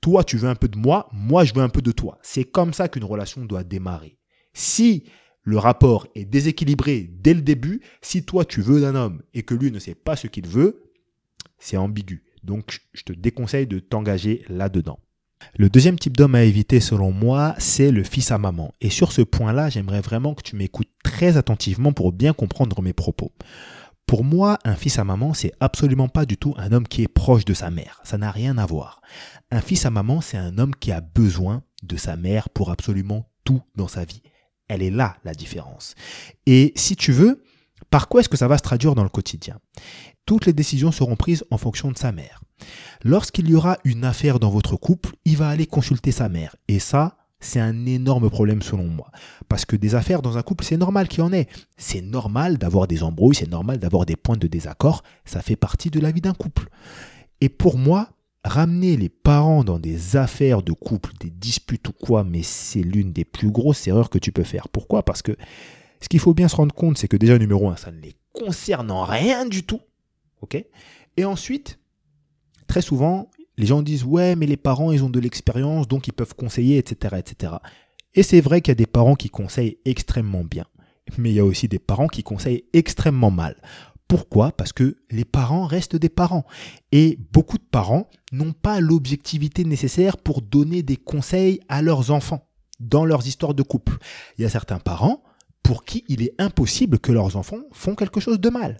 toi 0.00 0.22
tu 0.22 0.36
veux 0.36 0.48
un 0.48 0.54
peu 0.54 0.68
de 0.68 0.78
moi, 0.78 1.08
moi 1.12 1.44
je 1.44 1.54
veux 1.54 1.62
un 1.62 1.68
peu 1.70 1.82
de 1.82 1.92
toi. 1.92 2.18
C'est 2.22 2.44
comme 2.44 2.74
ça 2.74 2.88
qu'une 2.88 3.04
relation 3.04 3.44
doit 3.44 3.64
démarrer. 3.64 4.18
Si 4.52 5.04
le 5.42 5.56
rapport 5.56 6.06
est 6.14 6.26
déséquilibré 6.26 7.10
dès 7.10 7.32
le 7.32 7.40
début, 7.40 7.80
si 8.02 8.22
toi 8.24 8.44
tu 8.44 8.60
veux 8.60 8.82
d'un 8.82 8.94
homme 8.94 9.22
et 9.32 9.42
que 9.42 9.54
lui 9.54 9.72
ne 9.72 9.78
sait 9.78 9.94
pas 9.94 10.14
ce 10.14 10.26
qu'il 10.26 10.46
veut, 10.46 10.92
c'est 11.58 11.78
ambigu. 11.78 12.22
Donc, 12.44 12.80
je 12.92 13.02
te 13.02 13.12
déconseille 13.12 13.66
de 13.66 13.78
t'engager 13.78 14.44
là-dedans. 14.48 14.98
Le 15.56 15.70
deuxième 15.70 15.98
type 15.98 16.16
d'homme 16.16 16.34
à 16.34 16.44
éviter 16.44 16.80
selon 16.80 17.12
moi, 17.12 17.54
c'est 17.58 17.90
le 17.90 18.04
fils 18.04 18.30
à 18.30 18.38
maman. 18.38 18.72
Et 18.80 18.90
sur 18.90 19.12
ce 19.12 19.22
point-là, 19.22 19.70
j'aimerais 19.70 20.00
vraiment 20.00 20.34
que 20.34 20.42
tu 20.42 20.56
m'écoutes 20.56 20.90
très 21.02 21.36
attentivement 21.36 21.92
pour 21.92 22.12
bien 22.12 22.32
comprendre 22.32 22.82
mes 22.82 22.92
propos. 22.92 23.32
Pour 24.06 24.24
moi, 24.24 24.58
un 24.64 24.74
fils 24.74 24.98
à 24.98 25.04
maman, 25.04 25.34
c'est 25.34 25.52
absolument 25.60 26.08
pas 26.08 26.26
du 26.26 26.36
tout 26.36 26.54
un 26.56 26.72
homme 26.72 26.88
qui 26.88 27.02
est 27.02 27.08
proche 27.08 27.44
de 27.44 27.54
sa 27.54 27.70
mère. 27.70 28.00
Ça 28.04 28.18
n'a 28.18 28.30
rien 28.30 28.58
à 28.58 28.66
voir. 28.66 29.00
Un 29.50 29.60
fils 29.60 29.86
à 29.86 29.90
maman, 29.90 30.20
c'est 30.20 30.36
un 30.36 30.58
homme 30.58 30.74
qui 30.74 30.92
a 30.92 31.00
besoin 31.00 31.62
de 31.82 31.96
sa 31.96 32.16
mère 32.16 32.48
pour 32.50 32.70
absolument 32.70 33.30
tout 33.44 33.62
dans 33.76 33.88
sa 33.88 34.04
vie. 34.04 34.22
Elle 34.68 34.82
est 34.82 34.90
là, 34.90 35.16
la 35.24 35.32
différence. 35.32 35.94
Et 36.46 36.72
si 36.76 36.96
tu 36.96 37.12
veux, 37.12 37.42
par 37.90 38.08
quoi 38.08 38.20
est-ce 38.20 38.28
que 38.28 38.36
ça 38.36 38.48
va 38.48 38.58
se 38.58 38.62
traduire 38.62 38.94
dans 38.94 39.02
le 39.02 39.08
quotidien? 39.08 39.58
Toutes 40.26 40.46
les 40.46 40.52
décisions 40.52 40.92
seront 40.92 41.16
prises 41.16 41.44
en 41.50 41.58
fonction 41.58 41.90
de 41.90 41.98
sa 41.98 42.12
mère. 42.12 42.42
Lorsqu'il 43.02 43.48
y 43.48 43.54
aura 43.54 43.78
une 43.84 44.04
affaire 44.04 44.38
dans 44.38 44.50
votre 44.50 44.76
couple, 44.76 45.10
il 45.24 45.36
va 45.36 45.48
aller 45.48 45.66
consulter 45.66 46.12
sa 46.12 46.28
mère. 46.28 46.54
Et 46.68 46.78
ça, 46.78 47.16
c'est 47.40 47.60
un 47.60 47.86
énorme 47.86 48.28
problème 48.28 48.62
selon 48.62 48.86
moi. 48.86 49.10
Parce 49.48 49.64
que 49.64 49.76
des 49.76 49.94
affaires 49.94 50.22
dans 50.22 50.36
un 50.36 50.42
couple, 50.42 50.64
c'est 50.64 50.76
normal 50.76 51.08
qu'il 51.08 51.20
y 51.20 51.22
en 51.22 51.32
ait. 51.32 51.48
C'est 51.78 52.02
normal 52.02 52.58
d'avoir 52.58 52.86
des 52.86 53.02
embrouilles, 53.02 53.34
c'est 53.34 53.48
normal 53.48 53.78
d'avoir 53.78 54.04
des 54.04 54.16
points 54.16 54.36
de 54.36 54.46
désaccord. 54.46 55.02
Ça 55.24 55.40
fait 55.40 55.56
partie 55.56 55.90
de 55.90 56.00
la 56.00 56.12
vie 56.12 56.20
d'un 56.20 56.34
couple. 56.34 56.68
Et 57.40 57.48
pour 57.48 57.78
moi, 57.78 58.10
ramener 58.44 58.96
les 58.96 59.08
parents 59.08 59.64
dans 59.64 59.78
des 59.78 60.16
affaires 60.16 60.62
de 60.62 60.72
couple, 60.72 61.12
des 61.20 61.30
disputes 61.30 61.88
ou 61.88 61.92
quoi, 61.92 62.24
mais 62.24 62.42
c'est 62.42 62.82
l'une 62.82 63.12
des 63.12 63.24
plus 63.24 63.50
grosses 63.50 63.86
erreurs 63.88 64.10
que 64.10 64.18
tu 64.18 64.32
peux 64.32 64.44
faire. 64.44 64.68
Pourquoi? 64.68 65.02
Parce 65.02 65.22
que 65.22 65.32
ce 66.02 66.08
qu'il 66.08 66.20
faut 66.20 66.34
bien 66.34 66.48
se 66.48 66.56
rendre 66.56 66.74
compte, 66.74 66.98
c'est 66.98 67.08
que 67.08 67.16
déjà, 67.16 67.38
numéro 67.38 67.68
un, 67.68 67.76
ça 67.76 67.90
ne 67.90 68.00
les 68.00 68.14
concerne 68.32 68.90
en 68.90 69.04
rien 69.04 69.46
du 69.46 69.64
tout. 69.64 69.80
Ok 70.42 70.64
Et 71.16 71.24
ensuite, 71.24 71.78
très 72.66 72.82
souvent, 72.82 73.30
les 73.56 73.66
gens 73.66 73.82
disent 73.82 74.04
ouais, 74.04 74.36
mais 74.36 74.46
les 74.46 74.56
parents, 74.56 74.92
ils 74.92 75.04
ont 75.04 75.10
de 75.10 75.20
l'expérience, 75.20 75.88
donc 75.88 76.08
ils 76.08 76.12
peuvent 76.12 76.34
conseiller, 76.34 76.78
etc., 76.78 77.16
etc. 77.18 77.54
Et 78.14 78.22
c'est 78.22 78.40
vrai 78.40 78.60
qu'il 78.60 78.70
y 78.70 78.72
a 78.72 78.76
des 78.76 78.86
parents 78.86 79.14
qui 79.14 79.28
conseillent 79.28 79.78
extrêmement 79.84 80.44
bien, 80.44 80.64
mais 81.18 81.30
il 81.30 81.34
y 81.34 81.40
a 81.40 81.44
aussi 81.44 81.68
des 81.68 81.78
parents 81.78 82.08
qui 82.08 82.22
conseillent 82.22 82.64
extrêmement 82.72 83.30
mal. 83.30 83.60
Pourquoi? 84.08 84.50
Parce 84.50 84.72
que 84.72 84.96
les 85.10 85.24
parents 85.24 85.66
restent 85.66 85.94
des 85.94 86.08
parents. 86.08 86.44
Et 86.90 87.16
beaucoup 87.32 87.58
de 87.58 87.64
parents 87.70 88.10
n'ont 88.32 88.52
pas 88.52 88.80
l'objectivité 88.80 89.64
nécessaire 89.64 90.16
pour 90.16 90.42
donner 90.42 90.82
des 90.82 90.96
conseils 90.96 91.60
à 91.68 91.80
leurs 91.80 92.10
enfants 92.10 92.48
dans 92.80 93.04
leurs 93.04 93.28
histoires 93.28 93.54
de 93.54 93.62
couple. 93.62 93.98
Il 94.36 94.42
y 94.42 94.44
a 94.44 94.48
certains 94.48 94.80
parents 94.80 95.22
pour 95.62 95.84
qui 95.84 96.04
il 96.08 96.22
est 96.22 96.34
impossible 96.38 96.98
que 96.98 97.12
leurs 97.12 97.36
enfants 97.36 97.62
font 97.70 97.94
quelque 97.94 98.18
chose 98.18 98.40
de 98.40 98.48
mal. 98.48 98.78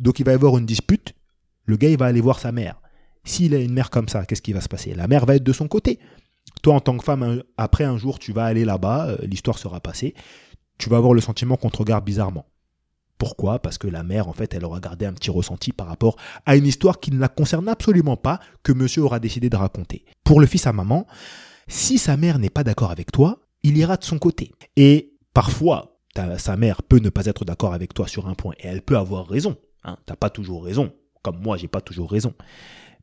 Donc 0.00 0.18
il 0.18 0.24
va 0.26 0.32
y 0.32 0.34
avoir 0.34 0.58
une 0.58 0.66
dispute, 0.66 1.14
le 1.66 1.76
gars 1.76 1.90
il 1.90 1.98
va 1.98 2.06
aller 2.06 2.20
voir 2.20 2.38
sa 2.40 2.50
mère. 2.52 2.80
S'il 3.22 3.54
a 3.54 3.58
une 3.58 3.72
mère 3.72 3.90
comme 3.90 4.08
ça, 4.08 4.24
qu'est-ce 4.24 4.42
qui 4.42 4.52
va 4.52 4.60
se 4.60 4.68
passer? 4.68 4.94
La 4.94 5.06
mère 5.06 5.26
va 5.26 5.36
être 5.36 5.44
de 5.44 5.52
son 5.52 5.68
côté. 5.68 6.00
Toi 6.62 6.74
en 6.74 6.80
tant 6.80 6.96
que 6.96 7.04
femme, 7.04 7.42
après 7.56 7.84
un 7.84 7.98
jour 7.98 8.18
tu 8.18 8.32
vas 8.32 8.44
aller 8.44 8.64
là-bas, 8.64 9.10
euh, 9.10 9.18
l'histoire 9.22 9.58
sera 9.58 9.78
passée, 9.80 10.14
tu 10.78 10.88
vas 10.88 10.96
avoir 10.96 11.14
le 11.14 11.20
sentiment 11.20 11.56
qu'on 11.56 11.70
te 11.70 11.76
regarde 11.76 12.04
bizarrement. 12.04 12.46
Pourquoi? 13.18 13.58
Parce 13.58 13.76
que 13.76 13.86
la 13.86 14.02
mère, 14.02 14.28
en 14.28 14.32
fait, 14.32 14.54
elle 14.54 14.64
aura 14.64 14.80
gardé 14.80 15.04
un 15.04 15.12
petit 15.12 15.30
ressenti 15.30 15.72
par 15.72 15.88
rapport 15.88 16.16
à 16.46 16.56
une 16.56 16.66
histoire 16.66 17.00
qui 17.00 17.10
ne 17.10 17.18
la 17.18 17.28
concerne 17.28 17.68
absolument 17.68 18.16
pas, 18.16 18.40
que 18.62 18.72
monsieur 18.72 19.02
aura 19.02 19.20
décidé 19.20 19.50
de 19.50 19.56
raconter. 19.56 20.06
Pour 20.24 20.40
le 20.40 20.46
fils 20.46 20.66
à 20.66 20.72
maman, 20.72 21.06
si 21.68 21.98
sa 21.98 22.16
mère 22.16 22.38
n'est 22.38 22.48
pas 22.48 22.64
d'accord 22.64 22.90
avec 22.90 23.12
toi, 23.12 23.40
il 23.62 23.76
ira 23.76 23.98
de 23.98 24.04
son 24.04 24.18
côté. 24.18 24.52
Et 24.76 25.18
parfois, 25.34 26.00
sa 26.38 26.56
mère 26.56 26.82
peut 26.82 26.98
ne 26.98 27.10
pas 27.10 27.26
être 27.26 27.44
d'accord 27.44 27.74
avec 27.74 27.92
toi 27.92 28.08
sur 28.08 28.26
un 28.26 28.34
point, 28.34 28.54
et 28.58 28.66
elle 28.66 28.80
peut 28.80 28.96
avoir 28.96 29.28
raison. 29.28 29.58
Hein, 29.84 29.96
T'as 30.06 30.16
pas 30.16 30.30
toujours 30.30 30.64
raison, 30.64 30.92
comme 31.22 31.40
moi 31.40 31.56
j'ai 31.56 31.68
pas 31.68 31.80
toujours 31.80 32.10
raison. 32.10 32.34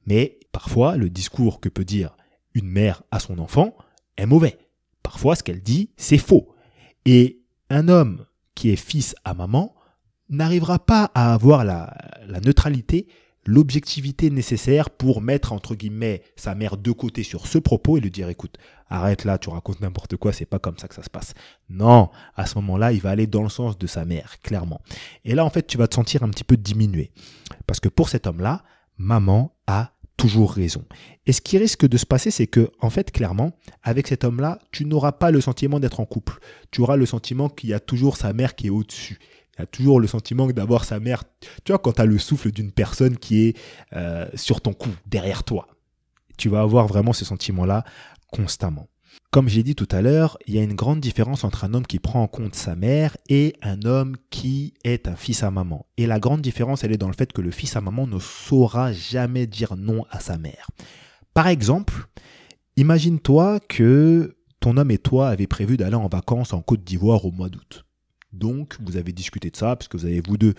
Mais 0.06 0.40
parfois, 0.52 0.96
le 0.96 1.10
discours 1.10 1.60
que 1.60 1.70
peut 1.70 1.86
dire 1.86 2.16
une 2.54 2.70
mère 2.70 3.04
à 3.12 3.20
son 3.20 3.40
enfant 3.40 3.76
est 4.18 4.26
mauvais. 4.26 4.58
Parfois, 5.04 5.36
ce 5.36 5.44
qu'elle 5.44 5.62
dit, 5.62 5.92
c'est 5.98 6.18
faux. 6.18 6.56
Et 7.06 7.42
un 7.70 7.88
homme 7.88 8.26
qui 8.56 8.70
est 8.70 8.76
fils 8.76 9.16
à 9.24 9.34
maman 9.34 9.76
n'arrivera 10.30 10.80
pas 10.80 11.12
à 11.14 11.34
avoir 11.34 11.64
la, 11.64 11.96
la 12.26 12.40
neutralité 12.40 13.08
l'objectivité 13.48 14.30
nécessaire 14.30 14.90
pour 14.90 15.22
mettre 15.22 15.54
entre 15.54 15.74
guillemets 15.74 16.22
sa 16.36 16.54
mère 16.54 16.78
de 16.78 16.92
côté 16.92 17.24
sur 17.24 17.48
ce 17.48 17.58
propos 17.58 17.98
et 17.98 18.02
lui 18.02 18.12
dire 18.12 18.30
écoute, 18.30 18.58
arrête 18.90 19.24
là, 19.24 19.38
tu 19.38 19.50
racontes 19.50 19.80
n'importe 19.80 20.18
quoi, 20.18 20.34
c'est 20.34 20.46
pas 20.46 20.60
comme 20.60 20.78
ça 20.78 20.88
que 20.88 20.96
ça 20.96 21.02
se 21.02 21.10
passe. 21.10 21.34
Non, 21.70 22.10
à 22.36 22.46
ce 22.46 22.56
moment-là, 22.56 22.92
il 22.92 23.02
va 23.02 23.10
aller 23.10 23.26
dans 23.26 23.44
le 23.44 23.50
sens 23.50 23.78
de 23.78 23.88
sa 23.88 24.06
mère, 24.06 24.40
clairement. 24.44 24.82
Et 25.24 25.34
là, 25.34 25.46
en 25.46 25.50
fait, 25.50 25.66
tu 25.66 25.78
vas 25.78 25.88
te 25.88 25.96
sentir 25.96 26.24
un 26.24 26.30
petit 26.30 26.44
peu 26.44 26.58
diminué. 26.58 27.12
Parce 27.66 27.80
que 27.80 27.90
pour 27.90 28.10
cet 28.10 28.28
homme-là, 28.28 28.64
maman 28.98 29.56
a 29.66 29.94
toujours 30.18 30.52
raison. 30.52 30.84
Et 31.26 31.32
ce 31.32 31.42
qui 31.42 31.58
risque 31.58 31.88
de 31.88 31.98
se 31.98 32.06
passer, 32.06 32.32
c'est 32.32 32.48
que, 32.48 32.72
en 32.82 32.90
fait, 32.90 33.12
clairement, 33.12 33.52
avec 33.82 34.08
cet 34.08 34.24
homme-là, 34.24 34.60
tu 34.72 34.86
n'auras 34.86 35.14
pas 35.14 35.32
le 35.32 35.40
sentiment 35.40 35.80
d'être 35.80 36.00
en 36.00 36.06
couple. 36.06 36.40
Tu 36.72 36.82
auras 36.82 36.98
le 36.98 37.06
sentiment 37.06 37.48
qu'il 37.50 37.70
y 37.70 37.74
a 37.74 37.80
toujours 37.80 38.18
sa 38.18 38.34
mère 38.34 38.56
qui 38.56 38.68
est 38.68 38.72
au-dessus 38.72 39.20
Il 39.58 39.62
y 39.62 39.64
a 39.64 39.68
toujours 39.68 40.00
le 40.00 40.08
sentiment 40.08 40.48
d'avoir 40.48 40.86
sa 40.86 41.00
mère. 41.00 41.24
Tu 41.64 41.72
vois, 41.72 41.80
quand 41.80 41.94
tu 41.94 42.02
as 42.02 42.06
le 42.06 42.18
souffle 42.18 42.52
d'une 42.52 42.72
personne 42.72 43.18
qui 43.18 43.48
est 43.48 43.58
euh, 43.94 44.28
sur 44.36 44.62
ton 44.62 44.74
cou, 44.74 44.90
derrière 45.06 45.44
toi, 45.44 45.68
tu 46.38 46.50
vas 46.50 46.62
avoir 46.62 46.88
vraiment 46.88 47.14
ce 47.14 47.26
sentiment-là 47.26 47.84
constamment. 48.32 48.88
Comme 49.32 49.50
j'ai 49.50 49.64
dit 49.64 49.76
tout 49.76 49.88
à 49.92 50.02
l'heure, 50.02 50.38
il 50.48 50.56
y 50.56 50.60
a 50.60 50.64
une 50.64 50.76
grande 50.76 51.00
différence 51.00 51.44
entre 51.44 51.66
un 51.66 51.74
homme 51.74 51.86
qui 51.86 52.00
prend 52.00 52.22
en 52.22 52.28
compte 52.28 52.56
sa 52.56 52.76
mère 52.76 53.18
et 53.30 53.56
un 53.62 53.82
homme 53.84 54.16
qui 54.30 54.74
est 54.84 55.08
un 55.08 55.16
fils 55.16 55.44
à 55.44 55.52
maman. 55.52 55.86
Et 55.98 56.08
la 56.08 56.20
grande 56.20 56.42
différence, 56.42 56.84
elle 56.84 56.94
est 56.94 56.98
dans 56.98 57.08
le 57.08 57.14
fait 57.14 57.34
que 57.34 57.42
le 57.42 57.52
fils 57.52 57.76
à 57.76 57.82
maman 57.82 58.08
ne 58.08 58.20
saura 58.20 58.94
jamais 58.94 59.48
dire 59.48 59.76
non 59.76 60.06
à 60.12 60.20
sa 60.20 60.38
mère. 60.38 60.70
Par 61.34 61.48
exemple, 61.48 62.08
imagine-toi 62.78 63.60
que 63.68 64.38
ton 64.60 64.78
homme 64.78 64.92
et 64.92 64.98
toi 64.98 65.30
avez 65.30 65.48
prévu 65.48 65.78
d'aller 65.78 65.96
en 65.96 66.08
vacances 66.08 66.54
en 66.54 66.62
Côte 66.62 66.84
d'Ivoire 66.84 67.26
au 67.26 67.32
mois 67.32 67.50
d'août. 67.50 67.87
Donc, 68.34 68.78
vous 68.82 68.98
avez 68.98 69.14
discuté 69.14 69.50
de 69.50 69.56
ça, 69.56 69.76
parce 69.76 69.88
que 69.88 69.98
vous 69.98 70.06
avez 70.06 70.22
vous 70.22 70.38
deux 70.38 70.54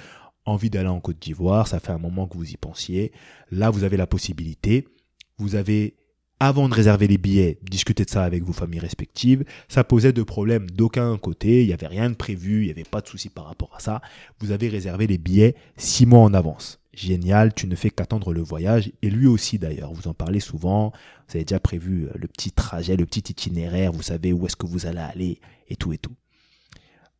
envie 0.44 0.70
d'aller 0.70 0.88
en 0.88 1.00
Côte 1.00 1.18
d'Ivoire, 1.18 1.68
ça 1.68 1.80
fait 1.80 1.92
un 1.92 1.98
moment 1.98 2.26
que 2.26 2.37
vous 2.37 2.50
y 2.50 2.56
pensiez. 2.56 3.12
Là, 3.50 3.70
vous 3.70 3.84
avez 3.84 3.96
la 3.96 4.06
possibilité. 4.06 4.88
Vous 5.37 5.54
avez 5.54 5.94
avant 6.40 6.68
de 6.68 6.75
réserver 6.75 7.08
les 7.08 7.18
billets, 7.18 7.58
discuter 7.62 8.04
de 8.04 8.10
ça 8.10 8.25
avec 8.25 8.44
vos 8.44 8.52
familles 8.52 8.78
respectives. 8.80 9.44
Ça 9.68 9.82
posait 9.84 10.12
de 10.12 10.22
problème 10.22 10.70
d'aucun 10.70 11.16
côté, 11.18 11.62
il 11.62 11.66
n'y 11.66 11.72
avait 11.72 11.88
rien 11.88 12.10
de 12.10 12.14
prévu, 12.14 12.62
il 12.62 12.64
n'y 12.66 12.70
avait 12.70 12.84
pas 12.84 13.00
de 13.00 13.08
souci 13.08 13.28
par 13.28 13.46
rapport 13.46 13.75
à 13.75 13.80
ça. 13.80 14.00
Vous 14.38 14.52
avez 14.52 14.68
réservé 14.68 15.06
les 15.06 15.18
billets 15.18 15.56
six 15.76 16.06
mois 16.06 16.20
en 16.20 16.34
avance. 16.34 16.78
Génial, 16.94 17.54
tu 17.54 17.66
ne 17.66 17.76
fais 17.76 17.90
qu'attendre 17.90 18.32
le 18.32 18.40
voyage, 18.40 18.90
et 19.02 19.10
lui 19.10 19.26
aussi 19.26 19.58
d'ailleurs, 19.58 19.92
vous 19.92 20.08
en 20.08 20.14
parlez 20.14 20.40
souvent, 20.40 20.92
vous 21.28 21.37
avez 21.37 21.44
déjà 21.44 21.60
prévu 21.60 22.08
le 22.14 22.26
petit 22.28 22.50
trajet, 22.50 22.96
le 22.96 23.06
petit 23.06 23.30
itinéraire, 23.30 23.92
vous 23.92 24.02
savez 24.02 24.32
où 24.32 24.46
est-ce 24.46 24.56
que 24.56 24.66
vous 24.66 24.87
allez 24.87 24.98
aller, 24.98 25.40
et 25.68 25.76
tout 25.76 25.92
et 25.92 25.98
tout. 25.98 26.14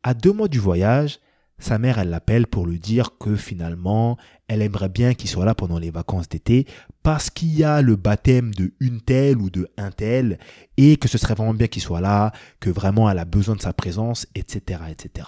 À 0.03 0.13
deux 0.13 0.31
mois 0.31 0.47
du 0.47 0.59
voyage, 0.59 1.19
sa 1.59 1.77
mère, 1.77 1.99
elle 1.99 2.09
l'appelle 2.09 2.47
pour 2.47 2.65
lui 2.65 2.79
dire 2.79 3.17
que 3.17 3.35
finalement, 3.35 4.17
elle 4.47 4.61
aimerait 4.61 4.89
bien 4.89 5.13
qu'il 5.13 5.29
soit 5.29 5.43
là 5.43 5.53
pendant 5.53 5.77
les 5.77 5.91
vacances 5.91 6.29
d'été 6.29 6.65
parce 7.03 7.29
qu'il 7.29 7.53
y 7.53 7.65
a 7.65 7.81
le 7.81 7.97
baptême 7.97 8.53
de 8.53 8.73
une 8.79 9.01
telle 9.01 9.37
ou 9.37 9.49
de 9.49 9.67
un 9.77 9.91
tel 9.91 10.39
et 10.77 10.95
que 10.95 11.09
ce 11.09 11.17
serait 11.17 11.35
vraiment 11.35 11.53
bien 11.53 11.67
qu'il 11.67 11.81
soit 11.81 11.99
là, 11.99 12.31
que 12.61 12.69
vraiment 12.69 13.09
elle 13.09 13.19
a 13.19 13.25
besoin 13.25 13.55
de 13.55 13.61
sa 13.61 13.73
présence, 13.73 14.25
etc., 14.35 14.81
etc. 14.89 15.27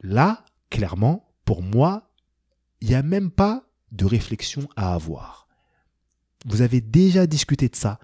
Là, 0.00 0.44
clairement, 0.70 1.32
pour 1.44 1.62
moi, 1.62 2.10
il 2.80 2.88
n'y 2.88 2.96
a 2.96 3.02
même 3.02 3.30
pas 3.30 3.64
de 3.92 4.04
réflexion 4.04 4.68
à 4.74 4.92
avoir. 4.92 5.46
Vous 6.46 6.62
avez 6.62 6.80
déjà 6.80 7.26
discuté 7.28 7.68
de 7.68 7.76
ça. 7.76 8.00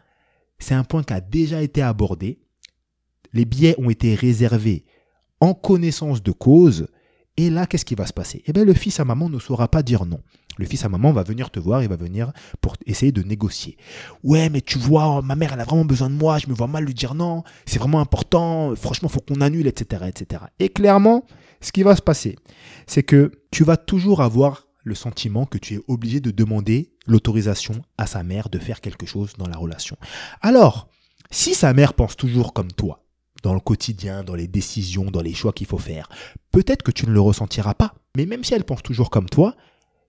C'est 0.61 0.75
un 0.75 0.85
point 0.85 1.02
qui 1.02 1.12
a 1.12 1.20
déjà 1.20 1.62
été 1.62 1.82
abordé. 1.82 2.38
Les 3.32 3.44
billets 3.44 3.75
ont 3.78 3.90
été 3.90 4.14
réservés 4.14 4.85
en 5.40 5.54
connaissance 5.54 6.23
de 6.23 6.32
cause 6.32 6.87
et 7.37 7.49
là, 7.49 7.66
qu'est-ce 7.66 7.85
qui 7.85 7.94
va 7.94 8.06
se 8.06 8.12
passer? 8.12 8.42
Eh 8.47 8.52
bien, 8.52 8.64
le 8.64 8.75
fils 8.75 9.00
à 9.00 9.04
maman 9.04 9.30
ne 9.30 9.38
saura 9.38 9.68
pas 9.68 9.82
dire 9.82 10.04
non. 10.04 10.20
Le 10.59 10.66
fils 10.66 10.85
à 10.85 10.90
maman 10.90 11.12
va 11.12 11.23
venir 11.23 11.50
te 11.50 11.59
voir, 11.59 11.82
il 11.82 11.88
va 11.88 11.97
venir 11.97 12.32
pour 12.61 12.76
essayer 12.85 13.12
de 13.12 13.23
négocier. 13.23 13.78
Ouais, 14.23 14.50
mais 14.50 14.61
tu 14.61 14.78
vois, 14.78 15.23
ma 15.23 15.37
mère, 15.37 15.54
elle 15.54 15.61
a 15.61 15.64
vraiment 15.64 15.87
besoin 15.87 16.11
de 16.11 16.14
moi, 16.14 16.37
je 16.37 16.49
me 16.49 16.54
vois 16.54 16.66
mal 16.66 16.85
lui 16.85 16.92
dire 16.92 17.14
non, 17.14 17.42
c'est 17.64 17.78
vraiment 17.78 18.00
important, 18.00 18.75
franchement, 18.76 19.09
faut 19.09 19.20
qu'on 19.20 19.40
annule, 19.40 19.66
etc., 19.66 20.04
etc. 20.09 20.42
Et 20.59 20.68
clairement, 20.68 21.25
ce 21.62 21.73
qui 21.73 21.82
va 21.82 21.97
se 21.97 22.02
passer, 22.02 22.37
c'est 22.87 23.04
que 23.04 23.30
tu 23.50 23.64
vas 23.64 23.78
toujours 23.78 24.20
avoir 24.20 24.66
le 24.85 24.94
sentiment 24.94 25.47
que 25.47 25.56
tu 25.56 25.76
es 25.76 25.80
obligé 25.88 26.20
de 26.20 26.30
demander 26.30 26.92
l'autorisation 27.06 27.80
à 27.97 28.06
sa 28.06 28.23
mère 28.23 28.50
de 28.50 28.59
faire 28.59 28.82
quelque 28.82 29.06
chose 29.06 29.35
dans 29.38 29.47
la 29.47 29.56
relation. 29.56 29.97
Alors, 30.42 30.88
si 31.30 31.54
sa 31.54 31.73
mère 31.73 31.94
pense 31.94 32.16
toujours 32.16 32.52
comme 32.52 32.73
toi, 32.73 33.02
dans 33.42 33.54
le 33.54 33.61
quotidien, 33.61 34.23
dans 34.25 34.35
les 34.35 34.49
décisions, 34.49 35.11
dans 35.11 35.23
les 35.23 35.35
choix 35.35 35.52
qu'il 35.52 35.66
faut 35.66 35.78
faire. 35.78 36.09
Peut-être 36.50 36.82
que 36.82 36.90
tu 36.90 37.06
ne 37.06 37.12
le 37.12 37.20
ressentiras 37.20 37.75
pas, 37.75 37.94
mais 38.16 38.26
même 38.26 38.44
si 38.44 38.54
elle 38.54 38.64
pense 38.64 38.82
toujours 38.82 39.11
comme 39.11 39.28
toi, 39.28 39.54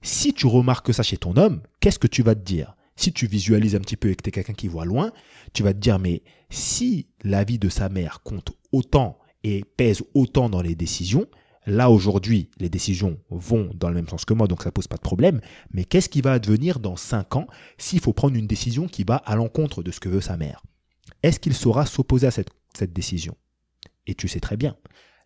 si 0.01 0.33
tu 0.33 0.47
remarques 0.47 0.93
ça 0.93 1.03
chez 1.03 1.17
ton 1.17 1.37
homme, 1.37 1.61
qu'est-ce 1.79 1.99
que 1.99 2.07
tu 2.07 2.23
vas 2.23 2.35
te 2.35 2.43
dire? 2.43 2.75
Si 2.95 3.13
tu 3.13 3.27
visualises 3.27 3.75
un 3.75 3.79
petit 3.79 3.97
peu 3.97 4.09
et 4.09 4.15
que 4.15 4.23
tu 4.23 4.29
es 4.29 4.31
quelqu'un 4.31 4.53
qui 4.53 4.67
voit 4.67 4.85
loin, 4.85 5.11
tu 5.53 5.63
vas 5.63 5.73
te 5.73 5.79
dire, 5.79 5.99
mais 5.99 6.23
si 6.49 7.07
la 7.23 7.43
vie 7.43 7.59
de 7.59 7.69
sa 7.69 7.89
mère 7.89 8.21
compte 8.23 8.51
autant 8.71 9.17
et 9.43 9.63
pèse 9.77 10.03
autant 10.13 10.49
dans 10.49 10.61
les 10.61 10.75
décisions, 10.75 11.27
là 11.65 11.89
aujourd'hui, 11.89 12.49
les 12.59 12.69
décisions 12.69 13.17
vont 13.29 13.69
dans 13.75 13.89
le 13.89 13.95
même 13.95 14.07
sens 14.07 14.25
que 14.25 14.33
moi, 14.33 14.47
donc 14.47 14.63
ça 14.63 14.71
pose 14.71 14.87
pas 14.87 14.97
de 14.97 15.01
problème, 15.01 15.41
mais 15.71 15.85
qu'est-ce 15.85 16.09
qui 16.09 16.21
va 16.21 16.33
advenir 16.33 16.79
dans 16.79 16.95
5 16.95 17.35
ans 17.35 17.47
s'il 17.77 17.99
faut 17.99 18.13
prendre 18.13 18.35
une 18.35 18.47
décision 18.47 18.87
qui 18.87 19.03
va 19.03 19.15
à 19.15 19.35
l'encontre 19.35 19.83
de 19.83 19.91
ce 19.91 19.99
que 19.99 20.09
veut 20.09 20.21
sa 20.21 20.37
mère? 20.37 20.63
Est-ce 21.23 21.39
qu'il 21.39 21.53
saura 21.53 21.85
s'opposer 21.85 22.27
à 22.27 22.31
cette 22.31 22.51
cette 22.77 22.93
décision 22.93 23.35
Et 24.07 24.15
tu 24.15 24.27
sais 24.27 24.39
très 24.39 24.57
bien, 24.57 24.75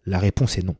la 0.05 0.19
réponse 0.19 0.57
est 0.57 0.63
non. 0.63 0.75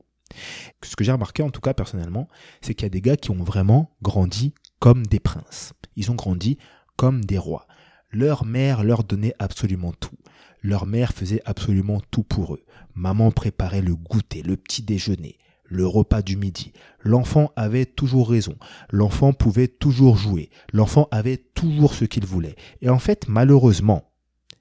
Ce 0.84 0.96
que 0.96 1.04
j'ai 1.04 1.12
remarqué 1.12 1.44
en 1.44 1.50
tout 1.50 1.62
cas 1.62 1.74
personnellement, 1.74 2.28
c'est 2.62 2.74
qu'il 2.74 2.86
y 2.86 2.88
a 2.88 2.90
des 2.90 3.02
gars 3.02 3.18
qui 3.18 3.32
ont 3.32 3.44
vraiment 3.44 3.96
grandi 4.02 4.54
comme 4.80 5.06
des 5.06 5.20
princes. 5.20 5.74
Ils 5.96 6.12
ont 6.12 6.16
grandi 6.16 6.58
comme 6.96 7.24
des 7.24 7.38
rois. 7.38 7.68
Leur 8.12 8.46
mère 8.46 8.84
leur 8.84 9.04
donnait 9.04 9.34
absolument 9.40 9.94
tout. 9.94 10.18
Leur 10.62 10.86
mère 10.86 11.14
faisait 11.14 11.42
absolument 11.46 12.02
tout 12.12 12.24
pour 12.24 12.56
eux. 12.56 12.66
Maman 12.94 13.32
préparait 13.32 13.82
le 13.82 13.96
goûter, 13.96 14.42
le 14.42 14.58
petit 14.58 14.84
déjeuner, 14.84 15.38
le 15.66 15.86
repas 15.86 16.22
du 16.22 16.38
midi. 16.38 16.72
L'enfant 17.02 17.52
avait 17.56 17.86
toujours 17.86 18.30
raison. 18.30 18.56
L'enfant 18.90 19.34
pouvait 19.34 19.68
toujours 19.68 20.18
jouer. 20.18 20.50
L'enfant 20.72 21.08
avait 21.12 21.38
toujours 21.38 21.94
ce 21.94 22.06
qu'il 22.06 22.26
voulait. 22.26 22.56
Et 22.82 22.90
en 22.90 23.00
fait, 23.00 23.28
malheureusement, 23.28 24.12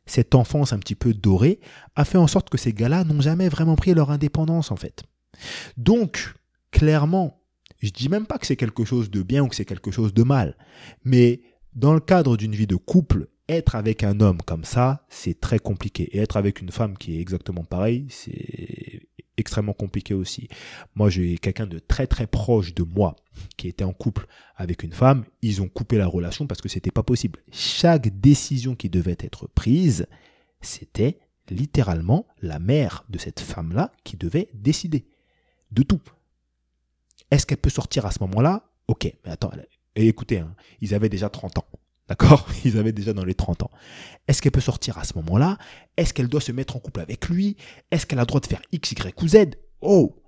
cette 0.06 0.34
enfance 0.34 0.72
un 0.72 0.78
petit 0.78 0.94
peu 0.94 1.14
dorée 1.14 1.60
a 1.96 2.04
fait 2.04 2.18
en 2.18 2.26
sorte 2.26 2.50
que 2.50 2.58
ces 2.58 2.72
gars-là 2.72 3.04
n'ont 3.04 3.20
jamais 3.20 3.48
vraiment 3.48 3.76
pris 3.76 3.94
leur 3.94 4.10
indépendance 4.10 4.70
en 4.70 4.76
fait. 4.76 5.02
Donc, 5.76 6.34
clairement, 6.70 7.42
je 7.80 7.90
dis 7.90 8.08
même 8.08 8.26
pas 8.26 8.38
que 8.38 8.46
c'est 8.46 8.56
quelque 8.56 8.84
chose 8.84 9.10
de 9.10 9.22
bien 9.22 9.42
ou 9.42 9.48
que 9.48 9.56
c'est 9.56 9.64
quelque 9.64 9.90
chose 9.90 10.14
de 10.14 10.22
mal, 10.22 10.56
mais 11.04 11.42
dans 11.74 11.94
le 11.94 12.00
cadre 12.00 12.36
d'une 12.36 12.54
vie 12.54 12.66
de 12.66 12.76
couple, 12.76 13.28
être 13.48 13.74
avec 13.74 14.04
un 14.04 14.20
homme 14.20 14.40
comme 14.42 14.64
ça, 14.64 15.04
c'est 15.08 15.40
très 15.40 15.58
compliqué. 15.58 16.04
Et 16.16 16.20
être 16.20 16.36
avec 16.36 16.60
une 16.60 16.70
femme 16.70 16.96
qui 16.96 17.16
est 17.16 17.20
exactement 17.20 17.64
pareil, 17.64 18.06
c'est 18.08 19.02
extrêmement 19.36 19.72
compliqué 19.72 20.14
aussi. 20.14 20.48
Moi, 20.94 21.10
j'ai 21.10 21.38
quelqu'un 21.38 21.66
de 21.66 21.78
très 21.78 22.06
très 22.06 22.26
proche 22.26 22.74
de 22.74 22.82
moi 22.82 23.16
qui 23.56 23.68
était 23.68 23.84
en 23.84 23.92
couple 23.92 24.26
avec 24.56 24.82
une 24.82 24.92
femme. 24.92 25.24
Ils 25.42 25.62
ont 25.62 25.68
coupé 25.68 25.98
la 25.98 26.06
relation 26.06 26.46
parce 26.46 26.60
que 26.60 26.68
c'était 26.68 26.90
pas 26.90 27.02
possible. 27.02 27.40
Chaque 27.50 28.20
décision 28.20 28.74
qui 28.74 28.90
devait 28.90 29.16
être 29.18 29.48
prise, 29.48 30.06
c'était 30.60 31.18
littéralement 31.50 32.26
la 32.40 32.58
mère 32.58 33.04
de 33.08 33.18
cette 33.18 33.40
femme-là 33.40 33.92
qui 34.04 34.16
devait 34.16 34.48
décider 34.54 35.06
de 35.72 35.82
tout. 35.82 36.00
Est-ce 37.30 37.46
qu'elle 37.46 37.58
peut 37.58 37.70
sortir 37.70 38.06
à 38.06 38.10
ce 38.10 38.20
moment-là? 38.20 38.70
Ok, 38.86 39.12
mais 39.24 39.30
attends, 39.30 39.50
écoutez, 39.96 40.38
hein, 40.38 40.54
ils 40.80 40.94
avaient 40.94 41.08
déjà 41.08 41.28
30 41.28 41.58
ans. 41.58 41.66
D'accord? 42.08 42.46
Ils 42.64 42.78
avaient 42.78 42.92
déjà 42.92 43.12
dans 43.12 43.24
les 43.24 43.34
30 43.34 43.62
ans. 43.62 43.70
Est-ce 44.28 44.42
qu'elle 44.42 44.52
peut 44.52 44.60
sortir 44.60 44.98
à 44.98 45.04
ce 45.04 45.14
moment-là? 45.16 45.58
Est-ce 45.96 46.12
qu'elle 46.12 46.28
doit 46.28 46.40
se 46.40 46.52
mettre 46.52 46.76
en 46.76 46.80
couple 46.80 47.00
avec 47.00 47.28
lui? 47.28 47.56
Est-ce 47.90 48.06
qu'elle 48.06 48.18
a 48.18 48.22
le 48.22 48.26
droit 48.26 48.40
de 48.40 48.46
faire 48.46 48.62
X, 48.72 48.92
Y 48.92 49.22
ou 49.22 49.28
Z? 49.28 49.36
Oh 49.80 50.22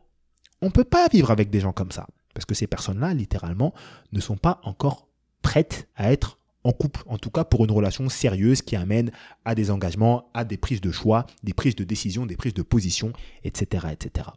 On 0.62 0.66
ne 0.66 0.70
peut 0.70 0.84
pas 0.84 1.08
vivre 1.08 1.30
avec 1.30 1.50
des 1.50 1.60
gens 1.60 1.72
comme 1.72 1.90
ça. 1.90 2.06
Parce 2.34 2.44
que 2.44 2.54
ces 2.54 2.66
personnes-là, 2.66 3.14
littéralement, 3.14 3.72
ne 4.12 4.20
sont 4.20 4.36
pas 4.36 4.60
encore 4.62 5.08
prêtes 5.42 5.88
à 5.96 6.12
être 6.12 6.38
en 6.64 6.72
couple. 6.72 7.02
En 7.06 7.18
tout 7.18 7.30
cas, 7.30 7.44
pour 7.44 7.64
une 7.64 7.70
relation 7.70 8.08
sérieuse 8.08 8.62
qui 8.62 8.76
amène 8.76 9.10
à 9.44 9.54
des 9.54 9.70
engagements, 9.70 10.30
à 10.34 10.44
des 10.44 10.56
prises 10.56 10.80
de 10.80 10.90
choix, 10.90 11.26
des 11.42 11.54
prises 11.54 11.76
de 11.76 11.84
décision, 11.84 12.26
des 12.26 12.36
prises 12.36 12.54
de 12.54 12.62
position, 12.62 13.12
etc. 13.44 13.86
etc 13.92 14.30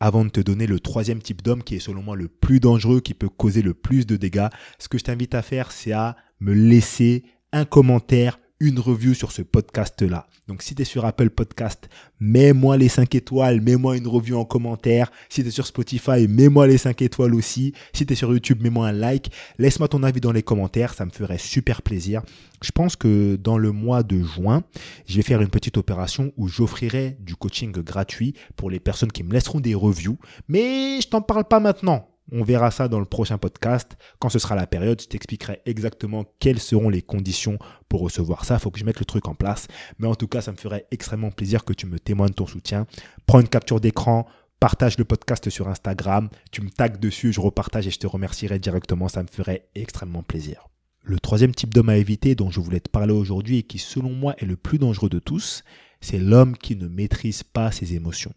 avant 0.00 0.24
de 0.24 0.30
te 0.30 0.40
donner 0.40 0.66
le 0.66 0.80
troisième 0.80 1.20
type 1.20 1.42
d'homme 1.42 1.62
qui 1.62 1.76
est 1.76 1.80
selon 1.80 2.02
moi 2.02 2.16
le 2.16 2.28
plus 2.28 2.58
dangereux, 2.58 3.00
qui 3.00 3.14
peut 3.14 3.28
causer 3.28 3.62
le 3.62 3.74
plus 3.74 4.06
de 4.06 4.16
dégâts, 4.16 4.48
ce 4.78 4.88
que 4.88 4.98
je 4.98 5.04
t'invite 5.04 5.34
à 5.34 5.42
faire, 5.42 5.70
c'est 5.70 5.92
à 5.92 6.16
me 6.40 6.54
laisser 6.54 7.24
un 7.52 7.64
commentaire, 7.64 8.38
une 8.60 8.78
review 8.78 9.14
sur 9.14 9.32
ce 9.32 9.40
podcast-là. 9.40 10.26
Donc 10.46 10.62
si 10.62 10.74
tu 10.74 10.84
sur 10.84 11.06
Apple 11.06 11.30
Podcast, 11.30 11.88
mets-moi 12.20 12.76
les 12.76 12.88
5 12.88 13.14
étoiles, 13.14 13.60
mets-moi 13.62 13.96
une 13.96 14.06
review 14.06 14.38
en 14.38 14.44
commentaire. 14.44 15.10
Si 15.30 15.42
tu 15.42 15.48
es 15.48 15.50
sur 15.50 15.66
Spotify, 15.66 16.28
mets-moi 16.28 16.66
les 16.66 16.76
5 16.76 17.00
étoiles 17.00 17.34
aussi. 17.34 17.72
Si 17.94 18.04
tu 18.04 18.14
sur 18.14 18.30
YouTube, 18.32 18.60
mets-moi 18.60 18.88
un 18.88 18.92
like. 18.92 19.32
Laisse-moi 19.58 19.88
ton 19.88 20.02
avis 20.02 20.20
dans 20.20 20.32
les 20.32 20.42
commentaires, 20.42 20.92
ça 20.92 21.06
me 21.06 21.10
ferait 21.10 21.38
super 21.38 21.80
plaisir. 21.80 22.22
Je 22.62 22.70
pense 22.70 22.96
que 22.96 23.36
dans 23.36 23.56
le 23.56 23.72
mois 23.72 24.02
de 24.02 24.22
juin, 24.22 24.62
je 25.06 25.16
vais 25.16 25.22
faire 25.22 25.40
une 25.40 25.48
petite 25.48 25.78
opération 25.78 26.32
où 26.36 26.46
j'offrirai 26.46 27.16
du 27.20 27.36
coaching 27.36 27.72
gratuit 27.72 28.34
pour 28.56 28.70
les 28.70 28.80
personnes 28.80 29.12
qui 29.12 29.22
me 29.22 29.32
laisseront 29.32 29.60
des 29.60 29.74
reviews. 29.74 30.18
Mais 30.48 31.00
je 31.00 31.08
t'en 31.08 31.22
parle 31.22 31.44
pas 31.44 31.60
maintenant. 31.60 32.09
On 32.32 32.44
verra 32.44 32.70
ça 32.70 32.88
dans 32.88 33.00
le 33.00 33.04
prochain 33.04 33.38
podcast. 33.38 33.96
Quand 34.18 34.28
ce 34.28 34.38
sera 34.38 34.54
la 34.54 34.66
période, 34.66 35.00
je 35.00 35.08
t'expliquerai 35.08 35.60
exactement 35.66 36.24
quelles 36.38 36.60
seront 36.60 36.88
les 36.88 37.02
conditions 37.02 37.58
pour 37.88 38.00
recevoir 38.00 38.44
ça. 38.44 38.54
Il 38.54 38.60
faut 38.60 38.70
que 38.70 38.78
je 38.78 38.84
mette 38.84 39.00
le 39.00 39.04
truc 39.04 39.26
en 39.26 39.34
place. 39.34 39.66
Mais 39.98 40.06
en 40.06 40.14
tout 40.14 40.28
cas, 40.28 40.40
ça 40.40 40.52
me 40.52 40.56
ferait 40.56 40.86
extrêmement 40.90 41.30
plaisir 41.30 41.64
que 41.64 41.72
tu 41.72 41.86
me 41.86 41.98
témoignes 41.98 42.32
ton 42.32 42.46
soutien. 42.46 42.86
Prends 43.26 43.40
une 43.40 43.48
capture 43.48 43.80
d'écran, 43.80 44.26
partage 44.60 44.98
le 44.98 45.04
podcast 45.04 45.50
sur 45.50 45.68
Instagram, 45.68 46.28
tu 46.52 46.62
me 46.62 46.70
tags 46.70 46.88
dessus, 46.88 47.32
je 47.32 47.40
repartage 47.40 47.86
et 47.86 47.90
je 47.90 47.98
te 47.98 48.06
remercierai 48.06 48.58
directement. 48.58 49.08
Ça 49.08 49.22
me 49.22 49.28
ferait 49.28 49.68
extrêmement 49.74 50.22
plaisir. 50.22 50.68
Le 51.02 51.18
troisième 51.18 51.54
type 51.54 51.72
d'homme 51.72 51.88
à 51.88 51.96
éviter 51.96 52.34
dont 52.34 52.50
je 52.50 52.60
voulais 52.60 52.80
te 52.80 52.90
parler 52.90 53.14
aujourd'hui 53.14 53.58
et 53.58 53.62
qui 53.62 53.78
selon 53.78 54.10
moi 54.10 54.34
est 54.38 54.44
le 54.44 54.56
plus 54.56 54.78
dangereux 54.78 55.08
de 55.08 55.18
tous, 55.18 55.64
c'est 56.00 56.18
l'homme 56.18 56.56
qui 56.56 56.76
ne 56.76 56.88
maîtrise 56.88 57.42
pas 57.42 57.72
ses 57.72 57.94
émotions. 57.94 58.34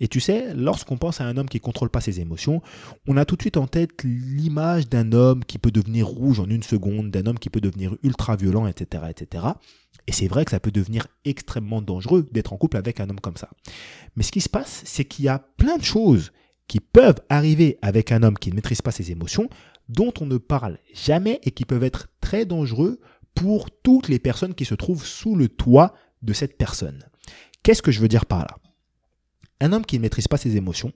Et 0.00 0.08
tu 0.08 0.20
sais, 0.20 0.52
lorsqu'on 0.54 0.96
pense 0.96 1.20
à 1.20 1.24
un 1.24 1.36
homme 1.36 1.48
qui 1.48 1.58
ne 1.58 1.62
contrôle 1.62 1.90
pas 1.90 2.00
ses 2.00 2.20
émotions, 2.20 2.62
on 3.06 3.16
a 3.16 3.24
tout 3.24 3.36
de 3.36 3.42
suite 3.42 3.56
en 3.56 3.66
tête 3.66 3.90
l'image 4.02 4.88
d'un 4.88 5.12
homme 5.12 5.44
qui 5.44 5.58
peut 5.58 5.70
devenir 5.70 6.06
rouge 6.06 6.40
en 6.40 6.46
une 6.46 6.62
seconde, 6.62 7.10
d'un 7.10 7.26
homme 7.26 7.38
qui 7.38 7.50
peut 7.50 7.60
devenir 7.60 7.96
ultra 8.02 8.36
violent, 8.36 8.66
etc. 8.66 9.04
etc. 9.08 9.46
Et 10.06 10.12
c'est 10.12 10.26
vrai 10.26 10.44
que 10.44 10.50
ça 10.50 10.60
peut 10.60 10.70
devenir 10.70 11.06
extrêmement 11.24 11.80
dangereux 11.80 12.26
d'être 12.32 12.52
en 12.52 12.56
couple 12.56 12.76
avec 12.76 13.00
un 13.00 13.08
homme 13.08 13.20
comme 13.20 13.36
ça. 13.36 13.48
Mais 14.16 14.22
ce 14.22 14.32
qui 14.32 14.40
se 14.40 14.48
passe, 14.48 14.82
c'est 14.84 15.04
qu'il 15.04 15.24
y 15.24 15.28
a 15.28 15.38
plein 15.38 15.76
de 15.76 15.84
choses 15.84 16.32
qui 16.66 16.80
peuvent 16.80 17.20
arriver 17.28 17.78
avec 17.82 18.12
un 18.12 18.22
homme 18.22 18.38
qui 18.38 18.50
ne 18.50 18.56
maîtrise 18.56 18.82
pas 18.82 18.90
ses 18.90 19.10
émotions, 19.10 19.48
dont 19.88 20.12
on 20.20 20.26
ne 20.26 20.38
parle 20.38 20.78
jamais 20.94 21.40
et 21.42 21.50
qui 21.50 21.64
peuvent 21.64 21.84
être 21.84 22.08
très 22.20 22.46
dangereux 22.46 23.00
pour 23.34 23.70
toutes 23.70 24.08
les 24.08 24.18
personnes 24.18 24.54
qui 24.54 24.64
se 24.64 24.74
trouvent 24.74 25.04
sous 25.04 25.36
le 25.36 25.48
toit 25.48 25.94
de 26.22 26.32
cette 26.32 26.56
personne. 26.56 27.04
Qu'est-ce 27.62 27.82
que 27.82 27.92
je 27.92 28.00
veux 28.00 28.08
dire 28.08 28.26
par 28.26 28.40
là? 28.40 28.56
Un 29.60 29.72
homme 29.72 29.86
qui 29.86 29.96
ne 29.96 30.02
maîtrise 30.02 30.28
pas 30.28 30.36
ses 30.36 30.56
émotions, 30.56 30.92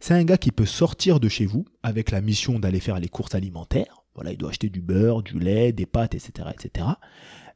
c'est 0.00 0.14
un 0.14 0.24
gars 0.24 0.38
qui 0.38 0.50
peut 0.50 0.66
sortir 0.66 1.20
de 1.20 1.28
chez 1.28 1.46
vous 1.46 1.64
avec 1.82 2.10
la 2.10 2.20
mission 2.20 2.58
d'aller 2.58 2.80
faire 2.80 2.98
les 2.98 3.08
courses 3.08 3.34
alimentaires. 3.34 4.04
Voilà, 4.14 4.32
il 4.32 4.38
doit 4.38 4.50
acheter 4.50 4.68
du 4.68 4.80
beurre, 4.80 5.22
du 5.22 5.38
lait, 5.38 5.72
des 5.72 5.86
pâtes, 5.86 6.14
etc., 6.14 6.48
etc. 6.52 6.86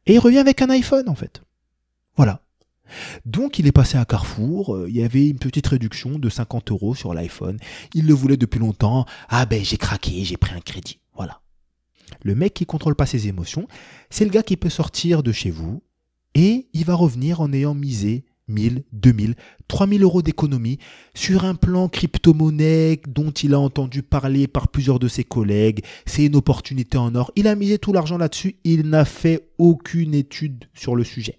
Et 0.07 0.15
il 0.15 0.19
revient 0.19 0.39
avec 0.39 0.63
un 0.63 0.71
iPhone, 0.71 1.09
en 1.09 1.15
fait. 1.15 1.43
Voilà. 2.17 2.43
Donc 3.25 3.59
il 3.59 3.67
est 3.67 3.73
passé 3.73 3.97
à 3.97 4.05
Carrefour, 4.05 4.75
euh, 4.75 4.87
il 4.89 4.97
y 4.97 5.03
avait 5.03 5.29
une 5.29 5.39
petite 5.39 5.67
réduction 5.67 6.19
de 6.19 6.29
50 6.29 6.71
euros 6.71 6.95
sur 6.95 7.15
l'iPhone. 7.15 7.59
Il 7.95 8.07
le 8.07 8.15
voulait 8.15 8.37
depuis 8.37 8.61
longtemps. 8.61 9.07
Ah 9.29 9.47
ben 9.47 9.65
j'ai 9.65 9.79
craqué, 9.79 10.25
j'ai 10.25 10.37
pris 10.37 10.55
un 10.55 10.61
crédit. 10.61 11.01
Voilà. 11.15 11.41
Le 12.23 12.35
mec 12.35 12.55
qui 12.55 12.67
contrôle 12.67 12.95
pas 12.95 13.07
ses 13.07 13.29
émotions, 13.29 13.67
c'est 14.11 14.25
le 14.25 14.31
gars 14.31 14.43
qui 14.43 14.57
peut 14.57 14.69
sortir 14.69 15.23
de 15.23 15.33
chez 15.33 15.51
vous 15.51 15.83
et 16.35 16.69
il 16.73 16.85
va 16.85 16.95
revenir 16.95 17.41
en 17.41 17.53
ayant 17.53 17.75
misé 17.75 18.25
1000, 18.53 18.85
2000, 18.93 19.35
3000 19.69 20.03
euros 20.03 20.23
d'économie 20.23 20.79
sur 21.15 21.45
un 21.45 21.55
plan 21.55 21.89
crypto-monnaie 21.89 23.01
dont 23.09 23.31
il 23.31 23.55
a 23.55 23.59
entendu 23.59 24.03
parler 24.03 24.47
par 24.47 24.69
plusieurs 24.69 24.99
de 24.99 25.09
ses 25.09 25.25
collègues. 25.25 25.85
C'est 26.07 26.27
une 26.27 26.37
opportunité 26.37 26.99
en 26.99 27.15
or. 27.15 27.33
Il 27.37 27.49
a 27.49 27.55
misé 27.55 27.79
tout 27.79 27.93
l'argent 27.93 28.19
là-dessus. 28.19 28.57
Il 28.65 28.89
n'a 28.89 29.05
fait 29.05 29.49
aucune 29.59 30.15
étude 30.15 30.67
sur 30.75 30.95
le 30.95 31.05
sujet. 31.05 31.39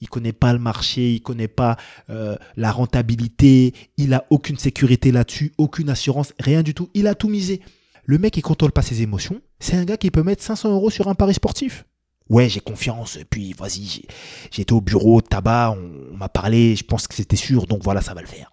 Il 0.00 0.08
connaît 0.08 0.32
pas 0.32 0.52
le 0.52 0.58
marché, 0.58 1.12
il 1.12 1.20
connaît 1.20 1.48
pas 1.48 1.76
euh, 2.08 2.36
la 2.56 2.72
rentabilité, 2.72 3.74
il 3.98 4.14
a 4.14 4.24
aucune 4.30 4.56
sécurité 4.56 5.12
là-dessus, 5.12 5.52
aucune 5.58 5.90
assurance, 5.90 6.32
rien 6.38 6.62
du 6.62 6.72
tout. 6.72 6.88
Il 6.94 7.06
a 7.06 7.14
tout 7.14 7.28
misé. 7.28 7.60
Le 8.04 8.18
mec 8.18 8.32
qui 8.32 8.40
contrôle 8.40 8.72
pas 8.72 8.82
ses 8.82 9.02
émotions, 9.02 9.42
c'est 9.58 9.76
un 9.76 9.84
gars 9.84 9.98
qui 9.98 10.10
peut 10.10 10.22
mettre 10.22 10.42
500 10.42 10.72
euros 10.72 10.90
sur 10.90 11.08
un 11.08 11.14
pari 11.14 11.34
sportif 11.34 11.84
ouais, 12.30 12.48
j'ai 12.48 12.60
confiance, 12.60 13.18
puis 13.28 13.52
vas-y, 13.52 14.02
j'étais 14.50 14.72
au 14.72 14.80
bureau, 14.80 15.20
tabac, 15.20 15.76
on, 15.76 16.16
m'a 16.16 16.28
parlé, 16.28 16.76
je 16.76 16.84
pense 16.84 17.06
que 17.06 17.14
c'était 17.14 17.36
sûr, 17.36 17.66
donc 17.66 17.82
voilà, 17.82 18.00
ça 18.00 18.14
va 18.14 18.22
le 18.22 18.26
faire. 18.26 18.52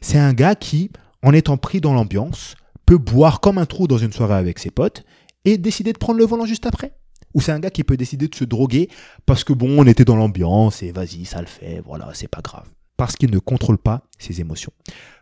C'est 0.00 0.18
un 0.18 0.32
gars 0.32 0.54
qui, 0.54 0.90
en 1.22 1.32
étant 1.32 1.56
pris 1.56 1.80
dans 1.80 1.94
l'ambiance, 1.94 2.54
peut 2.86 2.98
boire 2.98 3.40
comme 3.40 3.58
un 3.58 3.66
trou 3.66 3.86
dans 3.88 3.98
une 3.98 4.12
soirée 4.12 4.34
avec 4.34 4.58
ses 4.58 4.70
potes 4.70 5.04
et 5.44 5.58
décider 5.58 5.92
de 5.92 5.98
prendre 5.98 6.18
le 6.18 6.26
volant 6.26 6.44
juste 6.44 6.66
après. 6.66 6.92
Ou 7.34 7.40
c'est 7.40 7.52
un 7.52 7.60
gars 7.60 7.70
qui 7.70 7.84
peut 7.84 7.96
décider 7.96 8.28
de 8.28 8.34
se 8.34 8.44
droguer 8.44 8.88
parce 9.24 9.44
que 9.44 9.52
bon, 9.52 9.78
on 9.78 9.86
était 9.86 10.04
dans 10.04 10.16
l'ambiance 10.16 10.82
et 10.82 10.90
vas-y, 10.90 11.24
ça 11.24 11.40
le 11.40 11.46
fait, 11.46 11.80
voilà, 11.84 12.10
c'est 12.12 12.28
pas 12.28 12.40
grave. 12.40 12.66
Parce 12.96 13.16
qu'il 13.16 13.30
ne 13.30 13.38
contrôle 13.38 13.78
pas 13.78 14.02
ses 14.18 14.40
émotions. 14.40 14.72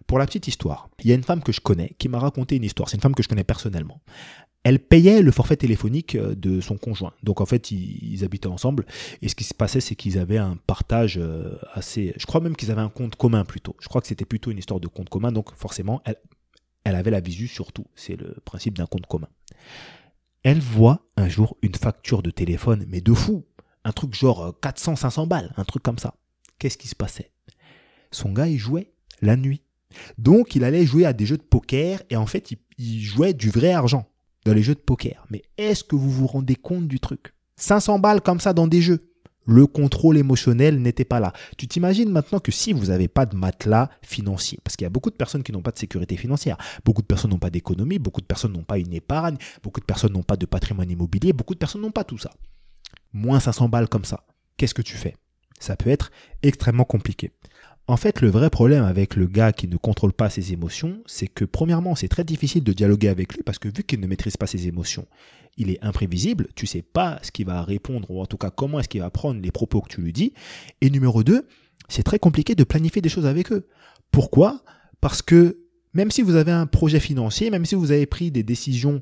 Pour 0.07 0.19
la 0.19 0.25
petite 0.25 0.49
histoire, 0.49 0.89
il 1.05 1.11
y 1.11 1.13
a 1.13 1.15
une 1.15 1.23
femme 1.23 1.43
que 1.43 1.53
je 1.53 1.61
connais 1.61 1.95
qui 1.99 2.09
m'a 2.09 2.19
raconté 2.19 2.57
une 2.57 2.65
histoire. 2.65 2.89
C'est 2.89 2.97
une 2.97 3.03
femme 3.03 3.15
que 3.15 3.23
je 3.23 3.29
connais 3.29 3.45
personnellement 3.45 4.01
elle 4.69 4.81
payait 4.81 5.23
le 5.23 5.33
forfait 5.33 5.57
téléphonique 5.57 6.15
euh, 6.15 6.35
de 6.35 6.61
son 6.61 6.77
conjoint. 6.77 7.15
Donc 7.23 7.41
en 7.41 7.47
fait, 7.47 7.71
ils, 7.71 8.23
habitaient 8.23 8.49
ensemble. 8.49 8.85
Et 9.23 9.29
ce 9.29 9.35
qui 9.35 9.45
se 9.45 9.55
passait, 9.55 9.81
c'est 9.81 9.95
qu'ils 9.95 10.19
avaient 10.19 10.37
un 10.37 10.59
partage 10.67 11.17
euh, 11.17 11.57
assez... 11.73 12.13
Je 12.19 12.27
crois 12.27 12.43
même 12.43 12.55
qu'ils 12.55 12.71
avaient 12.71 12.83
un 12.83 12.91
compte 12.91 13.17
commun 13.17 13.47
plutôt. 13.47 13.75
Je 13.81 13.89
crois 13.89 14.03
que 14.03 14.07
c'était 14.07 14.27
plutôt 14.27 14.51
une 14.51 14.59
histoire 14.59 14.79
de 14.79 14.87
compte 14.87 15.09
commun. 15.09 15.33
Donc 15.33 15.55
forcément, 15.55 16.03
elle, 16.05 16.17
elle 16.85 16.97
avait 16.97 17.11
la 17.11 17.21
visu 17.21 17.49
sur 17.49 17.73
tout. 17.73 17.87
C'est 17.95 18.17
le 18.17 18.37
principe 18.45 18.77
d'un 18.77 18.85
compte 18.85 19.07
commun. 19.07 19.29
Elle 20.43 20.61
voit 20.61 21.01
un 21.17 21.31
jour 21.31 21.57
une 21.63 21.75
facture 21.75 22.23
de 22.23 22.31
téléphone, 22.31 22.85
mais 22.89 23.01
de 23.01 23.15
fou. 23.15 23.47
Un 23.85 23.93
truc 23.93 24.15
genre 24.15 24.55
400, 24.61 24.93
euh, 24.93 24.97
500 24.97 25.27
balles, 25.27 25.55
un 25.57 25.65
truc 25.65 25.83
comme 25.83 25.99
ça. 25.99 26.15
Qu'est-ce 26.59 26.77
qui 26.77 26.89
se 26.89 26.95
passait? 26.95 27.31
Son 28.11 28.33
gars, 28.33 28.49
il 28.49 28.59
jouait 28.59 28.93
la 29.23 29.37
nuit. 29.37 29.63
Donc 30.19 30.55
il 30.57 30.65
allait 30.65 30.85
jouer 30.85 31.07
à 31.07 31.15
des 31.15 31.25
jeux 31.25 31.39
de 31.39 31.43
poker 31.43 32.03
et 32.11 32.17
en 32.17 32.27
fait, 32.27 32.53
il 32.77 33.01
jouait 33.01 33.33
du 33.33 33.49
vrai 33.49 33.73
argent 33.73 34.07
dans 34.49 34.55
les 34.55 34.63
jeux 34.63 34.75
de 34.75 34.81
poker. 34.81 35.27
Mais 35.31 35.43
est-ce 35.59 35.85
que 35.85 35.95
vous 35.95 36.11
vous 36.11 36.27
rendez 36.27 36.57
compte 36.57 36.89
du 36.89 37.01
truc? 37.01 37.35
500 37.57 37.99
balles 37.99 38.21
comme 38.21 38.41
ça 38.41 38.53
dans 38.53 38.67
des 38.67 38.81
jeux. 38.81 39.13
Le 39.47 39.67
contrôle 39.67 40.19
émotionnel 40.19 40.81
n'était 40.81 41.05
pas 41.05 41.21
là. 41.21 41.33
Tu 41.57 41.67
t'imagines 41.67 42.11
maintenant 42.11 42.39
que 42.39 42.53
si 42.53 42.73
vous 42.73 42.87
n'avez 42.87 43.09
pas 43.09 43.25
de 43.25 43.35
matelas 43.35 43.89
financier, 44.03 44.59
parce 44.63 44.77
qu'il 44.77 44.85
y 44.85 44.87
a 44.87 44.91
beaucoup 44.91 45.11
de 45.11 45.17
personnes 45.17 45.43
qui 45.43 45.53
n'ont 45.53 45.63
pas 45.63 45.71
de 45.71 45.79
sécurité 45.79 46.17
financière, 46.17 46.59
beaucoup 46.85 47.01
de 47.01 47.07
personnes 47.07 47.31
n'ont 47.31 47.39
pas 47.39 47.49
d'économie, 47.51 47.99
beaucoup 47.99 48.21
de 48.21 48.27
personnes 48.27 48.53
n'ont 48.53 48.63
pas 48.63 48.79
une 48.79 48.93
épargne, 48.93 49.39
beaucoup 49.63 49.81
de 49.81 49.87
personnes 49.87 50.13
n'ont 50.13 50.23
pas 50.23 50.37
de 50.37 50.45
patrimoine 50.45 50.91
immobilier, 50.91 51.33
beaucoup 51.33 51.55
de 51.55 51.59
personnes 51.59 51.81
n'ont 51.81 51.91
pas 51.91 52.05
tout 52.05 52.19
ça. 52.19 52.31
Moins 53.13 53.41
500 53.41 53.71
balles 53.71 53.89
comme 53.89 54.05
ça. 54.05 54.27
Qu'est-ce 54.59 54.75
que 54.75 54.83
tu 54.83 54.97
fais? 54.97 55.15
Ça 55.61 55.77
peut 55.77 55.91
être 55.91 56.11
extrêmement 56.43 56.85
compliqué. 56.85 57.33
En 57.91 57.97
fait, 57.97 58.21
le 58.21 58.29
vrai 58.29 58.51
problème 58.51 58.85
avec 58.85 59.17
le 59.17 59.27
gars 59.27 59.51
qui 59.51 59.67
ne 59.67 59.79
contrôle 59.79 60.13
pas 60.13 60.29
ses 60.29 60.53
émotions, 60.53 60.99
c'est 61.07 61.27
que 61.27 61.47
premièrement, 61.47 61.95
c'est 61.95 62.09
très 62.09 62.23
difficile 62.23 62.63
de 62.63 62.75
dialoguer 62.75 63.09
avec 63.09 63.33
lui 63.33 63.43
parce 63.43 63.59
que 63.59 63.69
vu 63.75 63.83
qu'il 63.83 63.99
ne 64.01 64.07
maîtrise 64.07 64.37
pas 64.37 64.47
ses 64.47 64.69
émotions, 64.69 65.07
il 65.57 65.71
est 65.71 65.83
imprévisible, 65.83 66.49
tu 66.55 66.67
sais 66.67 66.83
pas 66.83 67.19
ce 67.23 67.33
qu'il 67.33 67.47
va 67.47 67.63
répondre 67.63 68.11
ou 68.11 68.21
en 68.21 68.27
tout 68.27 68.37
cas 68.37 68.51
comment 68.51 68.79
est-ce 68.79 68.91
qu'il 68.91 69.01
va 69.01 69.09
prendre 69.09 69.41
les 69.41 69.51
propos 69.51 69.81
que 69.81 69.89
tu 69.89 70.03
lui 70.03 70.13
dis. 70.13 70.35
Et 70.83 70.91
numéro 70.91 71.25
deux, 71.25 71.49
c'est 71.89 72.03
très 72.03 72.19
compliqué 72.19 72.55
de 72.55 72.63
planifier 72.63 73.01
des 73.01 73.09
choses 73.09 73.25
avec 73.25 73.51
eux. 73.53 73.67
Pourquoi? 74.11 74.63
Parce 75.01 75.23
que 75.23 75.59
même 75.95 76.11
si 76.11 76.21
vous 76.21 76.37
avez 76.37 76.53
un 76.53 76.67
projet 76.67 77.01
financier, 77.01 77.49
même 77.49 77.65
si 77.65 77.75
vous 77.75 77.91
avez 77.91 78.05
pris 78.05 78.31
des 78.31 78.43
décisions 78.43 79.01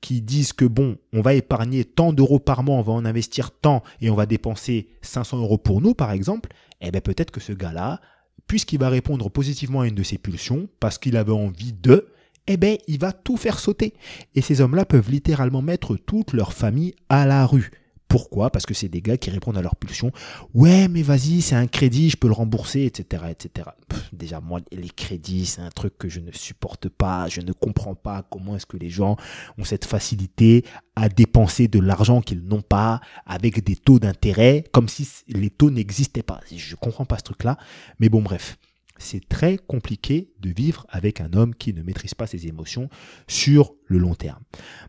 qui 0.00 0.22
disent 0.22 0.52
que 0.52 0.64
bon, 0.64 0.96
on 1.12 1.22
va 1.22 1.34
épargner 1.34 1.84
tant 1.84 2.12
d'euros 2.12 2.38
par 2.38 2.62
mois, 2.62 2.76
on 2.76 2.82
va 2.82 2.92
en 2.92 3.04
investir 3.04 3.50
tant 3.50 3.82
et 4.00 4.10
on 4.10 4.14
va 4.14 4.26
dépenser 4.26 4.90
500 5.02 5.38
euros 5.38 5.58
pour 5.58 5.80
nous 5.80 5.94
par 5.94 6.12
exemple, 6.12 6.50
eh 6.80 6.92
bien 6.92 7.00
peut-être 7.00 7.32
que 7.32 7.40
ce 7.40 7.52
gars-là 7.52 8.00
puisqu'il 8.48 8.80
va 8.80 8.88
répondre 8.88 9.30
positivement 9.30 9.82
à 9.82 9.86
une 9.86 9.94
de 9.94 10.02
ses 10.02 10.18
pulsions, 10.18 10.68
parce 10.80 10.98
qu'il 10.98 11.16
avait 11.16 11.32
envie 11.32 11.72
de, 11.72 12.08
eh 12.48 12.56
bien, 12.56 12.76
il 12.88 12.98
va 12.98 13.12
tout 13.12 13.36
faire 13.36 13.60
sauter. 13.60 13.94
Et 14.34 14.40
ces 14.40 14.60
hommes-là 14.60 14.84
peuvent 14.84 15.10
littéralement 15.10 15.62
mettre 15.62 15.96
toute 15.96 16.32
leur 16.32 16.52
famille 16.52 16.94
à 17.08 17.26
la 17.26 17.46
rue. 17.46 17.70
Pourquoi? 18.08 18.50
Parce 18.50 18.64
que 18.64 18.72
c'est 18.72 18.88
des 18.88 19.02
gars 19.02 19.18
qui 19.18 19.28
répondent 19.28 19.58
à 19.58 19.62
leur 19.62 19.76
pulsion. 19.76 20.10
Ouais, 20.54 20.88
mais 20.88 21.02
vas-y, 21.02 21.42
c'est 21.42 21.54
un 21.54 21.66
crédit, 21.66 22.08
je 22.08 22.16
peux 22.16 22.26
le 22.26 22.32
rembourser, 22.32 22.84
etc., 22.84 23.24
etc. 23.30 23.68
déjà, 24.12 24.40
moi, 24.40 24.60
les 24.72 24.88
crédits, 24.88 25.44
c'est 25.44 25.60
un 25.60 25.68
truc 25.68 25.98
que 25.98 26.08
je 26.08 26.20
ne 26.20 26.32
supporte 26.32 26.88
pas. 26.88 27.28
Je 27.28 27.42
ne 27.42 27.52
comprends 27.52 27.94
pas 27.94 28.26
comment 28.30 28.56
est-ce 28.56 28.64
que 28.64 28.78
les 28.78 28.88
gens 28.88 29.16
ont 29.58 29.64
cette 29.64 29.84
facilité 29.84 30.64
à 30.96 31.10
dépenser 31.10 31.68
de 31.68 31.80
l'argent 31.80 32.22
qu'ils 32.22 32.42
n'ont 32.42 32.62
pas 32.62 33.00
avec 33.26 33.62
des 33.62 33.76
taux 33.76 33.98
d'intérêt, 33.98 34.64
comme 34.72 34.88
si 34.88 35.06
les 35.28 35.50
taux 35.50 35.70
n'existaient 35.70 36.22
pas. 36.22 36.40
Je 36.50 36.72
ne 36.72 36.76
comprends 36.76 37.04
pas 37.04 37.18
ce 37.18 37.24
truc-là. 37.24 37.58
Mais 38.00 38.08
bon, 38.08 38.22
bref. 38.22 38.56
C'est 39.00 39.28
très 39.28 39.58
compliqué 39.58 40.32
de 40.40 40.50
vivre 40.50 40.84
avec 40.88 41.20
un 41.20 41.32
homme 41.32 41.54
qui 41.54 41.72
ne 41.72 41.82
maîtrise 41.82 42.14
pas 42.14 42.26
ses 42.26 42.48
émotions 42.48 42.88
sur 43.28 43.74
le 43.86 43.98
long 43.98 44.16
terme. 44.16 44.42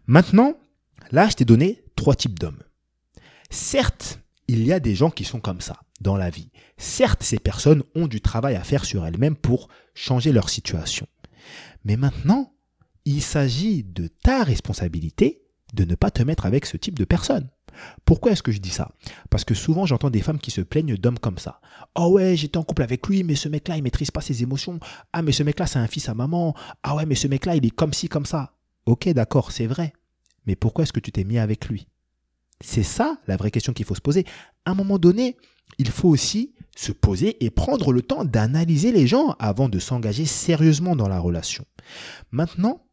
Maintenant, 0.07 0.55
là, 1.11 1.29
je 1.29 1.35
t'ai 1.35 1.45
donné 1.45 1.83
trois 1.95 2.15
types 2.15 2.39
d'hommes. 2.39 2.63
Certes, 3.49 4.19
il 4.47 4.65
y 4.65 4.73
a 4.73 4.79
des 4.79 4.95
gens 4.95 5.09
qui 5.09 5.25
sont 5.25 5.39
comme 5.39 5.61
ça 5.61 5.81
dans 6.01 6.15
la 6.15 6.29
vie. 6.29 6.51
Certes, 6.77 7.23
ces 7.23 7.39
personnes 7.39 7.83
ont 7.95 8.07
du 8.07 8.21
travail 8.21 8.55
à 8.55 8.63
faire 8.63 8.85
sur 8.85 9.05
elles-mêmes 9.05 9.35
pour 9.35 9.69
changer 9.93 10.31
leur 10.31 10.49
situation. 10.49 11.07
Mais 11.83 11.97
maintenant, 11.97 12.53
il 13.05 13.21
s'agit 13.21 13.83
de 13.83 14.07
ta 14.07 14.43
responsabilité 14.43 15.41
de 15.73 15.83
ne 15.83 15.95
pas 15.95 16.11
te 16.11 16.23
mettre 16.23 16.45
avec 16.45 16.65
ce 16.65 16.77
type 16.77 16.97
de 16.97 17.05
personne. 17.05 17.49
Pourquoi 18.05 18.31
est-ce 18.31 18.43
que 18.43 18.51
je 18.51 18.59
dis 18.59 18.71
ça? 18.71 18.91
Parce 19.29 19.45
que 19.45 19.53
souvent 19.53 19.85
j'entends 19.85 20.09
des 20.09 20.21
femmes 20.21 20.39
qui 20.39 20.51
se 20.51 20.61
plaignent 20.61 20.97
d'hommes 20.97 21.19
comme 21.19 21.37
ça. 21.37 21.61
Oh 21.95 22.09
ouais, 22.13 22.35
j'étais 22.35 22.57
en 22.57 22.63
couple 22.63 22.83
avec 22.83 23.07
lui, 23.07 23.23
mais 23.23 23.35
ce 23.35 23.49
mec-là, 23.49 23.77
il 23.77 23.83
maîtrise 23.83 24.11
pas 24.11 24.21
ses 24.21 24.43
émotions. 24.43 24.79
Ah 25.13 25.21
mais 25.21 25.31
ce 25.31 25.43
mec-là, 25.43 25.67
c'est 25.67 25.79
un 25.79 25.87
fils 25.87 26.09
à 26.09 26.13
maman. 26.13 26.55
Ah 26.83 26.95
ouais, 26.95 27.05
mais 27.05 27.15
ce 27.15 27.27
mec-là, 27.27 27.55
il 27.55 27.65
est 27.65 27.71
comme 27.71 27.93
ci, 27.93 28.09
comme 28.09 28.25
ça. 28.25 28.53
Ok, 28.85 29.07
d'accord, 29.09 29.51
c'est 29.51 29.67
vrai. 29.67 29.93
Mais 30.45 30.55
pourquoi 30.55 30.83
est-ce 30.83 30.93
que 30.93 30.99
tu 30.99 31.11
t'es 31.11 31.23
mis 31.23 31.37
avec 31.37 31.67
lui? 31.69 31.87
C'est 32.61 32.83
ça 32.83 33.19
la 33.27 33.37
vraie 33.37 33.51
question 33.51 33.73
qu'il 33.73 33.85
faut 33.85 33.95
se 33.95 34.01
poser. 34.01 34.25
À 34.65 34.71
un 34.71 34.75
moment 34.75 34.97
donné, 34.97 35.37
il 35.77 35.89
faut 35.89 36.09
aussi 36.09 36.53
se 36.75 36.91
poser 36.91 37.43
et 37.43 37.49
prendre 37.49 37.91
le 37.91 38.01
temps 38.01 38.25
d'analyser 38.25 38.91
les 38.91 39.07
gens 39.07 39.35
avant 39.39 39.69
de 39.69 39.79
s'engager 39.79 40.25
sérieusement 40.25 40.95
dans 40.95 41.07
la 41.07 41.19
relation. 41.19 41.65
Maintenant, 42.31 42.85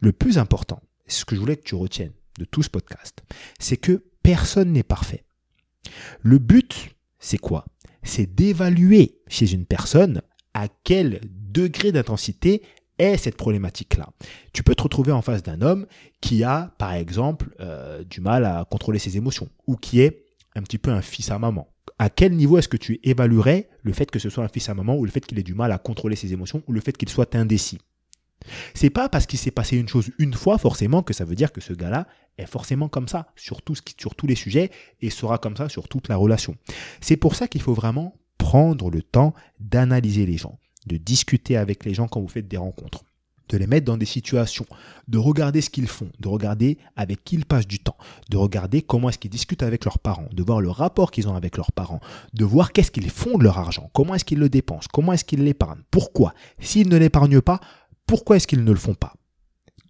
le 0.00 0.12
plus 0.12 0.38
important, 0.38 0.80
ce 1.06 1.24
que 1.24 1.34
je 1.34 1.40
voulais 1.40 1.56
que 1.56 1.64
tu 1.64 1.74
retiennes 1.74 2.12
de 2.38 2.44
tout 2.44 2.62
ce 2.62 2.70
podcast, 2.70 3.22
c'est 3.58 3.76
que 3.76 4.04
personne 4.22 4.72
n'est 4.72 4.82
parfait. 4.82 5.24
Le 6.20 6.38
but, 6.38 6.90
c'est 7.18 7.38
quoi? 7.38 7.66
C'est 8.02 8.34
d'évaluer 8.34 9.20
chez 9.28 9.52
une 9.52 9.66
personne 9.66 10.22
à 10.54 10.68
quel 10.68 11.20
degré 11.24 11.92
d'intensité 11.92 12.62
cette 13.16 13.36
problématique-là. 13.36 14.08
Tu 14.52 14.62
peux 14.62 14.74
te 14.74 14.82
retrouver 14.82 15.12
en 15.12 15.22
face 15.22 15.42
d'un 15.42 15.60
homme 15.62 15.86
qui 16.20 16.44
a, 16.44 16.72
par 16.78 16.92
exemple, 16.92 17.54
euh, 17.60 18.04
du 18.04 18.20
mal 18.20 18.44
à 18.44 18.64
contrôler 18.64 18.98
ses 18.98 19.16
émotions 19.16 19.48
ou 19.66 19.76
qui 19.76 20.00
est 20.00 20.24
un 20.54 20.62
petit 20.62 20.78
peu 20.78 20.90
un 20.90 21.02
fils 21.02 21.30
à 21.30 21.38
maman. 21.38 21.68
à 21.98 22.10
quel 22.10 22.32
niveau 22.34 22.58
est-ce 22.58 22.68
que 22.68 22.76
tu 22.76 23.00
évaluerais 23.04 23.68
le 23.82 23.92
fait 23.92 24.10
que 24.10 24.18
ce 24.18 24.28
soit 24.28 24.44
un 24.44 24.48
fils 24.48 24.68
à 24.68 24.74
maman 24.74 24.96
ou 24.96 25.04
le 25.04 25.10
fait 25.10 25.24
qu'il 25.24 25.38
ait 25.38 25.42
du 25.42 25.54
mal 25.54 25.72
à 25.72 25.78
contrôler 25.78 26.16
ses 26.16 26.32
émotions 26.32 26.62
ou 26.66 26.72
le 26.72 26.80
fait 26.80 26.96
qu'il 26.96 27.08
soit 27.08 27.34
indécis? 27.34 27.78
C'est 28.74 28.90
pas 28.90 29.08
parce 29.08 29.26
qu'il 29.26 29.38
s'est 29.38 29.50
passé 29.50 29.76
une 29.76 29.88
chose 29.88 30.10
une 30.18 30.34
fois 30.34 30.58
forcément 30.58 31.02
que 31.02 31.14
ça 31.14 31.24
veut 31.24 31.34
dire 31.34 31.52
que 31.52 31.60
ce 31.60 31.72
gars-là 31.72 32.06
est 32.38 32.46
forcément 32.46 32.88
comme 32.88 33.08
ça 33.08 33.32
sur, 33.36 33.62
tout 33.62 33.74
ce 33.74 33.82
qui, 33.82 33.94
sur 33.98 34.14
tous 34.14 34.26
les 34.26 34.34
sujets 34.34 34.70
et 35.00 35.10
sera 35.10 35.38
comme 35.38 35.56
ça 35.56 35.68
sur 35.68 35.88
toute 35.88 36.08
la 36.08 36.16
relation. 36.16 36.56
C'est 37.00 37.16
pour 37.16 37.34
ça 37.34 37.48
qu'il 37.48 37.62
faut 37.62 37.74
vraiment 37.74 38.16
prendre 38.38 38.90
le 38.90 39.02
temps 39.02 39.34
d'analyser 39.60 40.26
les 40.26 40.36
gens, 40.36 40.58
de 40.86 40.96
discuter 40.96 41.56
avec 41.56 41.84
les 41.84 41.94
gens 41.94 42.08
quand 42.08 42.20
vous 42.20 42.28
faites 42.28 42.48
des 42.48 42.56
rencontres 42.56 43.04
de 43.52 43.58
les 43.58 43.66
mettre 43.66 43.86
dans 43.86 43.96
des 43.96 44.06
situations, 44.06 44.66
de 45.08 45.18
regarder 45.18 45.60
ce 45.60 45.70
qu'ils 45.70 45.86
font, 45.86 46.08
de 46.18 46.28
regarder 46.28 46.78
avec 46.96 47.22
qui 47.22 47.36
ils 47.36 47.44
passent 47.44 47.66
du 47.66 47.78
temps, 47.78 47.96
de 48.30 48.36
regarder 48.36 48.82
comment 48.82 49.08
est-ce 49.08 49.18
qu'ils 49.18 49.30
discutent 49.30 49.62
avec 49.62 49.84
leurs 49.84 49.98
parents, 49.98 50.28
de 50.32 50.42
voir 50.42 50.60
le 50.60 50.70
rapport 50.70 51.10
qu'ils 51.10 51.28
ont 51.28 51.34
avec 51.34 51.56
leurs 51.56 51.72
parents, 51.72 52.00
de 52.32 52.44
voir 52.44 52.72
qu'est-ce 52.72 52.90
qu'ils 52.90 53.10
font 53.10 53.38
de 53.38 53.44
leur 53.44 53.58
argent, 53.58 53.90
comment 53.92 54.14
est-ce 54.14 54.24
qu'ils 54.24 54.38
le 54.38 54.48
dépensent, 54.48 54.88
comment 54.92 55.12
est-ce 55.12 55.24
qu'ils 55.24 55.44
l'épargnent, 55.44 55.82
pourquoi. 55.90 56.34
S'ils 56.60 56.88
ne 56.88 56.96
l'épargnent 56.96 57.42
pas, 57.42 57.60
pourquoi 58.06 58.36
est-ce 58.36 58.46
qu'ils 58.46 58.64
ne 58.64 58.72
le 58.72 58.78
font 58.78 58.94
pas 58.94 59.14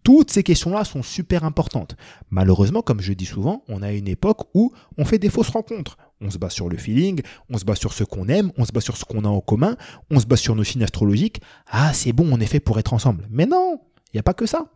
toutes 0.04 0.32
ces 0.32 0.42
questions-là 0.42 0.84
sont 0.84 1.04
super 1.04 1.44
importantes. 1.44 1.94
Malheureusement, 2.28 2.82
comme 2.82 3.00
je 3.00 3.12
dis 3.12 3.24
souvent, 3.24 3.62
on 3.68 3.82
a 3.82 3.92
une 3.92 4.08
époque 4.08 4.48
où 4.52 4.72
on 4.98 5.04
fait 5.04 5.20
des 5.20 5.30
fausses 5.30 5.50
rencontres. 5.50 5.96
On 6.22 6.30
se 6.30 6.38
base 6.38 6.52
sur 6.52 6.68
le 6.68 6.76
feeling, 6.76 7.20
on 7.50 7.58
se 7.58 7.64
base 7.64 7.78
sur 7.78 7.92
ce 7.92 8.04
qu'on 8.04 8.28
aime, 8.28 8.52
on 8.56 8.64
se 8.64 8.72
base 8.72 8.84
sur 8.84 8.96
ce 8.96 9.04
qu'on 9.04 9.24
a 9.24 9.28
en 9.28 9.40
commun, 9.40 9.76
on 10.10 10.20
se 10.20 10.26
base 10.26 10.40
sur 10.40 10.54
nos 10.54 10.64
signes 10.64 10.84
astrologiques. 10.84 11.40
Ah, 11.66 11.92
c'est 11.92 12.12
bon, 12.12 12.28
on 12.30 12.40
est 12.40 12.46
fait 12.46 12.60
pour 12.60 12.78
être 12.78 12.94
ensemble. 12.94 13.26
Mais 13.30 13.46
non, 13.46 13.80
il 14.12 14.16
n'y 14.16 14.20
a 14.20 14.22
pas 14.22 14.34
que 14.34 14.46
ça. 14.46 14.66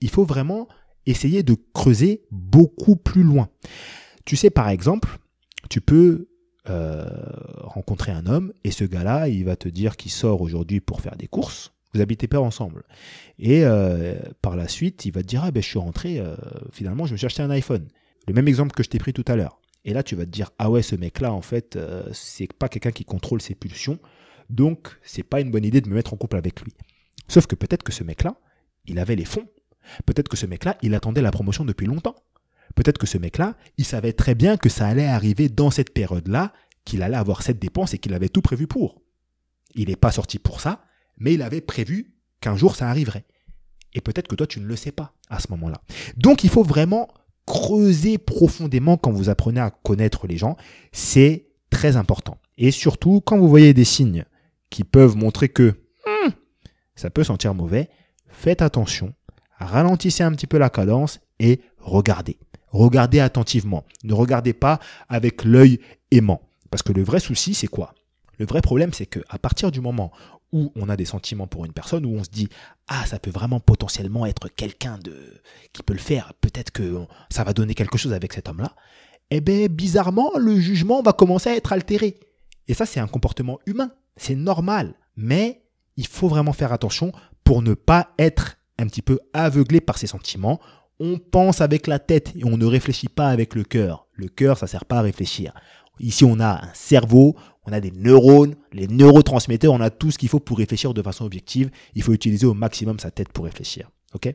Il 0.00 0.10
faut 0.10 0.24
vraiment 0.24 0.68
essayer 1.06 1.42
de 1.42 1.56
creuser 1.72 2.24
beaucoup 2.30 2.96
plus 2.96 3.22
loin. 3.22 3.48
Tu 4.24 4.36
sais, 4.36 4.50
par 4.50 4.68
exemple, 4.68 5.18
tu 5.70 5.80
peux 5.80 6.28
euh, 6.68 7.04
rencontrer 7.58 8.12
un 8.12 8.26
homme 8.26 8.52
et 8.64 8.70
ce 8.70 8.84
gars-là, 8.84 9.28
il 9.28 9.44
va 9.44 9.56
te 9.56 9.68
dire 9.68 9.96
qu'il 9.96 10.10
sort 10.10 10.40
aujourd'hui 10.40 10.80
pour 10.80 11.00
faire 11.00 11.16
des 11.16 11.26
courses. 11.26 11.72
Vous 11.92 12.00
habitez 12.00 12.26
pas 12.26 12.40
ensemble. 12.40 12.84
Et 13.38 13.64
euh, 13.64 14.14
par 14.42 14.56
la 14.56 14.66
suite, 14.66 15.04
il 15.04 15.12
va 15.12 15.22
te 15.22 15.26
dire 15.26 15.44
Ah 15.44 15.50
ben 15.50 15.62
je 15.62 15.68
suis 15.68 15.78
rentré, 15.78 16.18
euh, 16.18 16.36
finalement, 16.72 17.06
je 17.06 17.12
me 17.12 17.16
suis 17.16 17.26
acheté 17.26 17.42
un 17.42 17.50
iPhone. 17.50 17.86
Le 18.26 18.34
même 18.34 18.48
exemple 18.48 18.72
que 18.72 18.82
je 18.82 18.88
t'ai 18.88 18.98
pris 18.98 19.12
tout 19.12 19.24
à 19.28 19.36
l'heure. 19.36 19.60
Et 19.84 19.92
là, 19.92 20.02
tu 20.02 20.16
vas 20.16 20.24
te 20.24 20.30
dire 20.30 20.50
Ah 20.58 20.70
ouais, 20.70 20.82
ce 20.82 20.96
mec-là, 20.96 21.32
en 21.32 21.42
fait, 21.42 21.76
euh, 21.76 22.04
c'est 22.12 22.52
pas 22.52 22.68
quelqu'un 22.68 22.92
qui 22.92 23.04
contrôle 23.04 23.40
ses 23.40 23.54
pulsions. 23.54 23.98
Donc, 24.50 24.98
c'est 25.02 25.22
pas 25.22 25.40
une 25.40 25.50
bonne 25.50 25.64
idée 25.64 25.80
de 25.80 25.88
me 25.88 25.94
mettre 25.94 26.14
en 26.14 26.16
couple 26.16 26.36
avec 26.36 26.60
lui. 26.60 26.72
Sauf 27.28 27.46
que 27.46 27.54
peut-être 27.54 27.82
que 27.82 27.92
ce 27.92 28.04
mec-là, 28.04 28.36
il 28.86 28.98
avait 28.98 29.16
les 29.16 29.24
fonds. 29.24 29.48
Peut-être 30.06 30.28
que 30.28 30.36
ce 30.36 30.46
mec-là, 30.46 30.76
il 30.82 30.94
attendait 30.94 31.22
la 31.22 31.30
promotion 31.30 31.64
depuis 31.64 31.86
longtemps. 31.86 32.16
Peut-être 32.74 32.98
que 32.98 33.06
ce 33.06 33.18
mec-là, 33.18 33.56
il 33.76 33.84
savait 33.84 34.12
très 34.12 34.34
bien 34.34 34.56
que 34.56 34.68
ça 34.68 34.86
allait 34.86 35.06
arriver 35.06 35.48
dans 35.48 35.70
cette 35.70 35.92
période-là, 35.92 36.52
qu'il 36.84 37.02
allait 37.02 37.16
avoir 37.16 37.42
cette 37.42 37.58
dépense 37.58 37.94
et 37.94 37.98
qu'il 37.98 38.14
avait 38.14 38.28
tout 38.28 38.42
prévu 38.42 38.66
pour. 38.66 39.02
Il 39.74 39.88
n'est 39.88 39.96
pas 39.96 40.12
sorti 40.12 40.38
pour 40.38 40.60
ça, 40.60 40.84
mais 41.18 41.34
il 41.34 41.42
avait 41.42 41.60
prévu 41.60 42.14
qu'un 42.40 42.56
jour 42.56 42.76
ça 42.76 42.88
arriverait. 42.88 43.24
Et 43.92 44.00
peut-être 44.00 44.28
que 44.28 44.34
toi, 44.34 44.46
tu 44.46 44.60
ne 44.60 44.66
le 44.66 44.76
sais 44.76 44.92
pas 44.92 45.14
à 45.28 45.38
ce 45.38 45.48
moment-là. 45.50 45.80
Donc, 46.16 46.42
il 46.44 46.50
faut 46.50 46.64
vraiment 46.64 47.08
creuser 47.46 48.18
profondément 48.18 48.96
quand 48.96 49.12
vous 49.12 49.28
apprenez 49.28 49.60
à 49.60 49.70
connaître 49.70 50.26
les 50.26 50.36
gens. 50.36 50.56
C'est 50.92 51.46
très 51.70 51.96
important. 51.96 52.38
Et 52.56 52.70
surtout, 52.70 53.20
quand 53.20 53.38
vous 53.38 53.48
voyez 53.48 53.74
des 53.74 53.84
signes 53.84 54.24
qui 54.70 54.84
peuvent 54.84 55.16
montrer 55.16 55.48
que 55.48 55.74
hmm, 56.06 56.30
ça 56.94 57.10
peut 57.10 57.24
sentir 57.24 57.54
mauvais, 57.54 57.88
faites 58.28 58.62
attention, 58.62 59.12
ralentissez 59.58 60.22
un 60.22 60.32
petit 60.32 60.46
peu 60.46 60.58
la 60.58 60.70
cadence 60.70 61.20
et 61.38 61.60
regardez. 61.78 62.38
Regardez 62.70 63.20
attentivement. 63.20 63.84
Ne 64.02 64.14
regardez 64.14 64.52
pas 64.52 64.80
avec 65.08 65.44
l'œil 65.44 65.80
aimant. 66.10 66.40
Parce 66.70 66.82
que 66.82 66.92
le 66.92 67.04
vrai 67.04 67.20
souci, 67.20 67.54
c'est 67.54 67.68
quoi? 67.68 67.94
Le 68.36 68.46
vrai 68.46 68.62
problème, 68.62 68.92
c'est 68.92 69.06
que 69.06 69.20
à 69.28 69.38
partir 69.38 69.70
du 69.70 69.80
moment 69.80 70.10
où 70.54 70.72
on 70.76 70.88
a 70.88 70.96
des 70.96 71.04
sentiments 71.04 71.48
pour 71.48 71.64
une 71.66 71.72
personne, 71.72 72.06
où 72.06 72.16
on 72.16 72.24
se 72.24 72.30
dit 72.30 72.48
ah 72.88 73.04
ça 73.06 73.18
peut 73.18 73.30
vraiment 73.30 73.60
potentiellement 73.60 74.24
être 74.24 74.48
quelqu'un 74.48 74.98
de 74.98 75.42
qui 75.72 75.82
peut 75.82 75.92
le 75.92 75.98
faire, 75.98 76.32
peut-être 76.40 76.70
que 76.70 76.96
ça 77.28 77.44
va 77.44 77.52
donner 77.52 77.74
quelque 77.74 77.98
chose 77.98 78.12
avec 78.12 78.32
cet 78.32 78.48
homme-là, 78.48 78.74
eh 79.30 79.40
bien 79.40 79.66
bizarrement 79.66 80.30
le 80.38 80.58
jugement 80.58 81.02
va 81.02 81.12
commencer 81.12 81.50
à 81.50 81.56
être 81.56 81.72
altéré. 81.72 82.20
Et 82.68 82.74
ça 82.74 82.86
c'est 82.86 83.00
un 83.00 83.08
comportement 83.08 83.58
humain, 83.66 83.90
c'est 84.16 84.36
normal, 84.36 84.94
mais 85.16 85.64
il 85.96 86.06
faut 86.06 86.28
vraiment 86.28 86.52
faire 86.52 86.72
attention 86.72 87.12
pour 87.42 87.60
ne 87.60 87.74
pas 87.74 88.10
être 88.18 88.56
un 88.78 88.86
petit 88.86 89.02
peu 89.02 89.18
aveuglé 89.32 89.80
par 89.80 89.98
ses 89.98 90.06
sentiments. 90.06 90.60
On 91.00 91.18
pense 91.18 91.60
avec 91.60 91.88
la 91.88 91.98
tête 91.98 92.32
et 92.36 92.44
on 92.44 92.56
ne 92.56 92.64
réfléchit 92.64 93.08
pas 93.08 93.28
avec 93.28 93.56
le 93.56 93.64
cœur. 93.64 94.06
Le 94.12 94.28
cœur, 94.28 94.58
ça 94.58 94.68
sert 94.68 94.84
pas 94.84 94.98
à 94.98 95.02
réfléchir. 95.02 95.52
Ici, 96.00 96.24
on 96.24 96.40
a 96.40 96.64
un 96.64 96.74
cerveau, 96.74 97.36
on 97.66 97.72
a 97.72 97.80
des 97.80 97.90
neurones, 97.90 98.54
les 98.72 98.88
neurotransmetteurs, 98.88 99.72
on 99.72 99.80
a 99.80 99.90
tout 99.90 100.10
ce 100.10 100.18
qu'il 100.18 100.28
faut 100.28 100.40
pour 100.40 100.58
réfléchir 100.58 100.92
de 100.94 101.02
façon 101.02 101.24
objective. 101.24 101.70
Il 101.94 102.02
faut 102.02 102.12
utiliser 102.12 102.46
au 102.46 102.54
maximum 102.54 102.98
sa 102.98 103.10
tête 103.10 103.30
pour 103.30 103.44
réfléchir. 103.44 103.90
OK? 104.14 104.34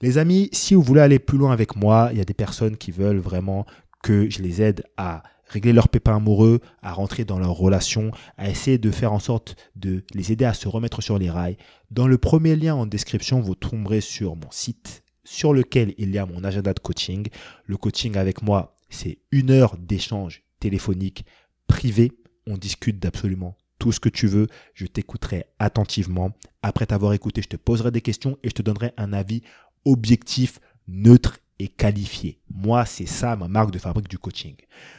Les 0.00 0.18
amis, 0.18 0.48
si 0.52 0.74
vous 0.74 0.82
voulez 0.82 1.00
aller 1.00 1.18
plus 1.18 1.38
loin 1.38 1.52
avec 1.52 1.74
moi, 1.74 2.10
il 2.12 2.18
y 2.18 2.20
a 2.20 2.24
des 2.24 2.34
personnes 2.34 2.76
qui 2.76 2.92
veulent 2.92 3.18
vraiment 3.18 3.66
que 4.02 4.30
je 4.30 4.42
les 4.42 4.62
aide 4.62 4.84
à 4.96 5.24
régler 5.46 5.72
leurs 5.72 5.88
pépins 5.88 6.16
amoureux, 6.16 6.60
à 6.82 6.92
rentrer 6.92 7.24
dans 7.24 7.38
leur 7.38 7.52
relation, 7.52 8.12
à 8.36 8.48
essayer 8.48 8.78
de 8.78 8.90
faire 8.90 9.12
en 9.12 9.18
sorte 9.18 9.56
de 9.74 10.04
les 10.14 10.30
aider 10.30 10.44
à 10.44 10.54
se 10.54 10.68
remettre 10.68 11.02
sur 11.02 11.18
les 11.18 11.30
rails. 11.30 11.56
Dans 11.90 12.06
le 12.06 12.18
premier 12.18 12.54
lien 12.54 12.74
en 12.74 12.86
description, 12.86 13.40
vous 13.40 13.54
tomberez 13.54 14.00
sur 14.00 14.36
mon 14.36 14.50
site 14.50 15.02
sur 15.24 15.52
lequel 15.52 15.94
il 15.98 16.10
y 16.10 16.18
a 16.18 16.26
mon 16.26 16.44
agenda 16.44 16.72
de 16.72 16.80
coaching. 16.80 17.26
Le 17.64 17.76
coaching 17.76 18.16
avec 18.16 18.42
moi, 18.42 18.76
c'est 18.88 19.18
une 19.32 19.50
heure 19.50 19.76
d'échange 19.78 20.42
téléphonique 20.60 21.24
privé. 21.66 22.12
On 22.46 22.56
discute 22.56 22.98
d'absolument 22.98 23.56
tout 23.78 23.92
ce 23.92 24.00
que 24.00 24.08
tu 24.08 24.26
veux. 24.26 24.48
Je 24.74 24.86
t'écouterai 24.86 25.46
attentivement. 25.58 26.32
Après 26.62 26.86
t'avoir 26.86 27.12
écouté, 27.12 27.42
je 27.42 27.48
te 27.48 27.56
poserai 27.56 27.90
des 27.90 28.00
questions 28.00 28.38
et 28.42 28.48
je 28.48 28.54
te 28.54 28.62
donnerai 28.62 28.92
un 28.96 29.12
avis 29.12 29.42
objectif, 29.84 30.60
neutre 30.86 31.38
et 31.58 31.68
qualifié. 31.68 32.38
Moi, 32.50 32.84
c'est 32.84 33.06
ça 33.06 33.36
ma 33.36 33.48
marque 33.48 33.70
de 33.70 33.78
fabrique 33.78 34.08
du 34.08 34.18
coaching. 34.18 34.54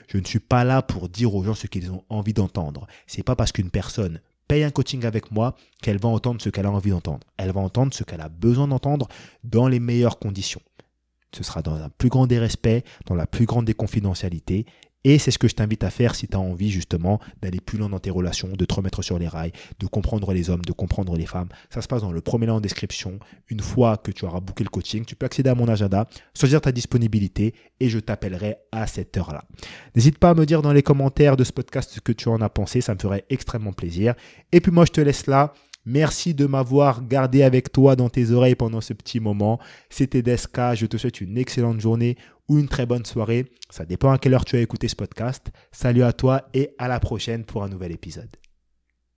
Je 0.07 0.17
ne 0.17 0.25
suis 0.25 0.39
pas 0.39 0.63
là 0.63 0.81
pour 0.81 1.09
dire 1.09 1.33
aux 1.33 1.43
gens 1.43 1.53
ce 1.53 1.67
qu'ils 1.67 1.91
ont 1.91 2.03
envie 2.09 2.33
d'entendre. 2.33 2.87
C'est 3.07 3.23
pas 3.23 3.35
parce 3.35 3.51
qu'une 3.51 3.69
personne 3.69 4.21
paye 4.47 4.63
un 4.63 4.71
coaching 4.71 5.05
avec 5.05 5.31
moi 5.31 5.55
qu'elle 5.81 5.99
va 5.99 6.09
entendre 6.09 6.41
ce 6.41 6.49
qu'elle 6.49 6.65
a 6.65 6.71
envie 6.71 6.89
d'entendre. 6.89 7.25
Elle 7.37 7.51
va 7.51 7.61
entendre 7.61 7.93
ce 7.93 8.03
qu'elle 8.03 8.21
a 8.21 8.29
besoin 8.29 8.67
d'entendre 8.67 9.07
dans 9.43 9.67
les 9.67 9.79
meilleures 9.79 10.19
conditions. 10.19 10.61
Ce 11.33 11.43
sera 11.43 11.61
dans 11.61 11.75
un 11.75 11.89
plus 11.89 12.09
grand 12.09 12.25
des 12.25 12.39
respects, 12.39 12.83
dans 13.05 13.13
la 13.13 13.27
plus 13.27 13.45
grande 13.45 13.65
des 13.65 13.75
confidentialités 13.75 14.65
et 15.03 15.17
c'est 15.17 15.31
ce 15.31 15.39
que 15.39 15.47
je 15.47 15.55
t'invite 15.55 15.83
à 15.83 15.89
faire 15.89 16.15
si 16.15 16.27
tu 16.27 16.35
as 16.35 16.39
envie 16.39 16.69
justement 16.69 17.19
d'aller 17.41 17.59
plus 17.59 17.77
loin 17.77 17.89
dans 17.89 17.99
tes 17.99 18.09
relations, 18.09 18.49
de 18.49 18.65
te 18.65 18.73
remettre 18.73 19.01
sur 19.01 19.17
les 19.17 19.27
rails, 19.27 19.53
de 19.79 19.87
comprendre 19.87 20.33
les 20.33 20.49
hommes, 20.49 20.63
de 20.65 20.71
comprendre 20.73 21.15
les 21.15 21.25
femmes. 21.25 21.49
Ça 21.69 21.81
se 21.81 21.87
passe 21.87 22.01
dans 22.01 22.11
le 22.11 22.21
premier 22.21 22.47
lien 22.47 22.55
en 22.55 22.61
description. 22.61 23.19
Une 23.47 23.61
fois 23.61 23.97
que 23.97 24.11
tu 24.11 24.25
auras 24.25 24.39
booké 24.41 24.63
le 24.63 24.69
coaching, 24.69 25.05
tu 25.05 25.15
peux 25.15 25.25
accéder 25.25 25.49
à 25.49 25.55
mon 25.55 25.67
agenda, 25.67 26.07
choisir 26.37 26.61
ta 26.61 26.71
disponibilité 26.71 27.53
et 27.79 27.89
je 27.89 27.99
t'appellerai 27.99 28.57
à 28.71 28.87
cette 28.87 29.15
heure-là. 29.15 29.45
N'hésite 29.95 30.17
pas 30.17 30.31
à 30.31 30.33
me 30.33 30.45
dire 30.45 30.61
dans 30.61 30.73
les 30.73 30.83
commentaires 30.83 31.37
de 31.37 31.43
ce 31.43 31.53
podcast 31.53 31.91
ce 31.93 32.01
que 32.01 32.11
tu 32.11 32.27
en 32.27 32.41
as 32.41 32.49
pensé, 32.49 32.81
ça 32.81 32.93
me 32.93 32.99
ferait 32.99 33.25
extrêmement 33.29 33.73
plaisir. 33.73 34.15
Et 34.51 34.59
puis 34.59 34.71
moi 34.71 34.85
je 34.85 34.91
te 34.91 35.01
laisse 35.01 35.27
là. 35.27 35.53
Merci 35.85 36.33
de 36.33 36.45
m'avoir 36.45 37.07
gardé 37.07 37.41
avec 37.41 37.71
toi 37.71 37.95
dans 37.95 38.09
tes 38.09 38.31
oreilles 38.31 38.55
pendant 38.55 38.81
ce 38.81 38.93
petit 38.93 39.19
moment. 39.19 39.59
C'était 39.89 40.21
Deska. 40.21 40.75
Je 40.75 40.85
te 40.85 40.97
souhaite 40.97 41.21
une 41.21 41.37
excellente 41.37 41.79
journée 41.79 42.17
ou 42.49 42.59
une 42.59 42.67
très 42.67 42.85
bonne 42.85 43.05
soirée. 43.05 43.45
Ça 43.69 43.85
dépend 43.85 44.11
à 44.11 44.17
quelle 44.17 44.33
heure 44.33 44.45
tu 44.45 44.57
as 44.57 44.61
écouté 44.61 44.87
ce 44.87 44.95
podcast. 44.95 45.47
Salut 45.71 46.03
à 46.03 46.11
toi 46.11 46.49
et 46.53 46.71
à 46.77 46.87
la 46.87 46.99
prochaine 46.99 47.45
pour 47.45 47.63
un 47.63 47.69
nouvel 47.69 47.91
épisode. 47.91 48.48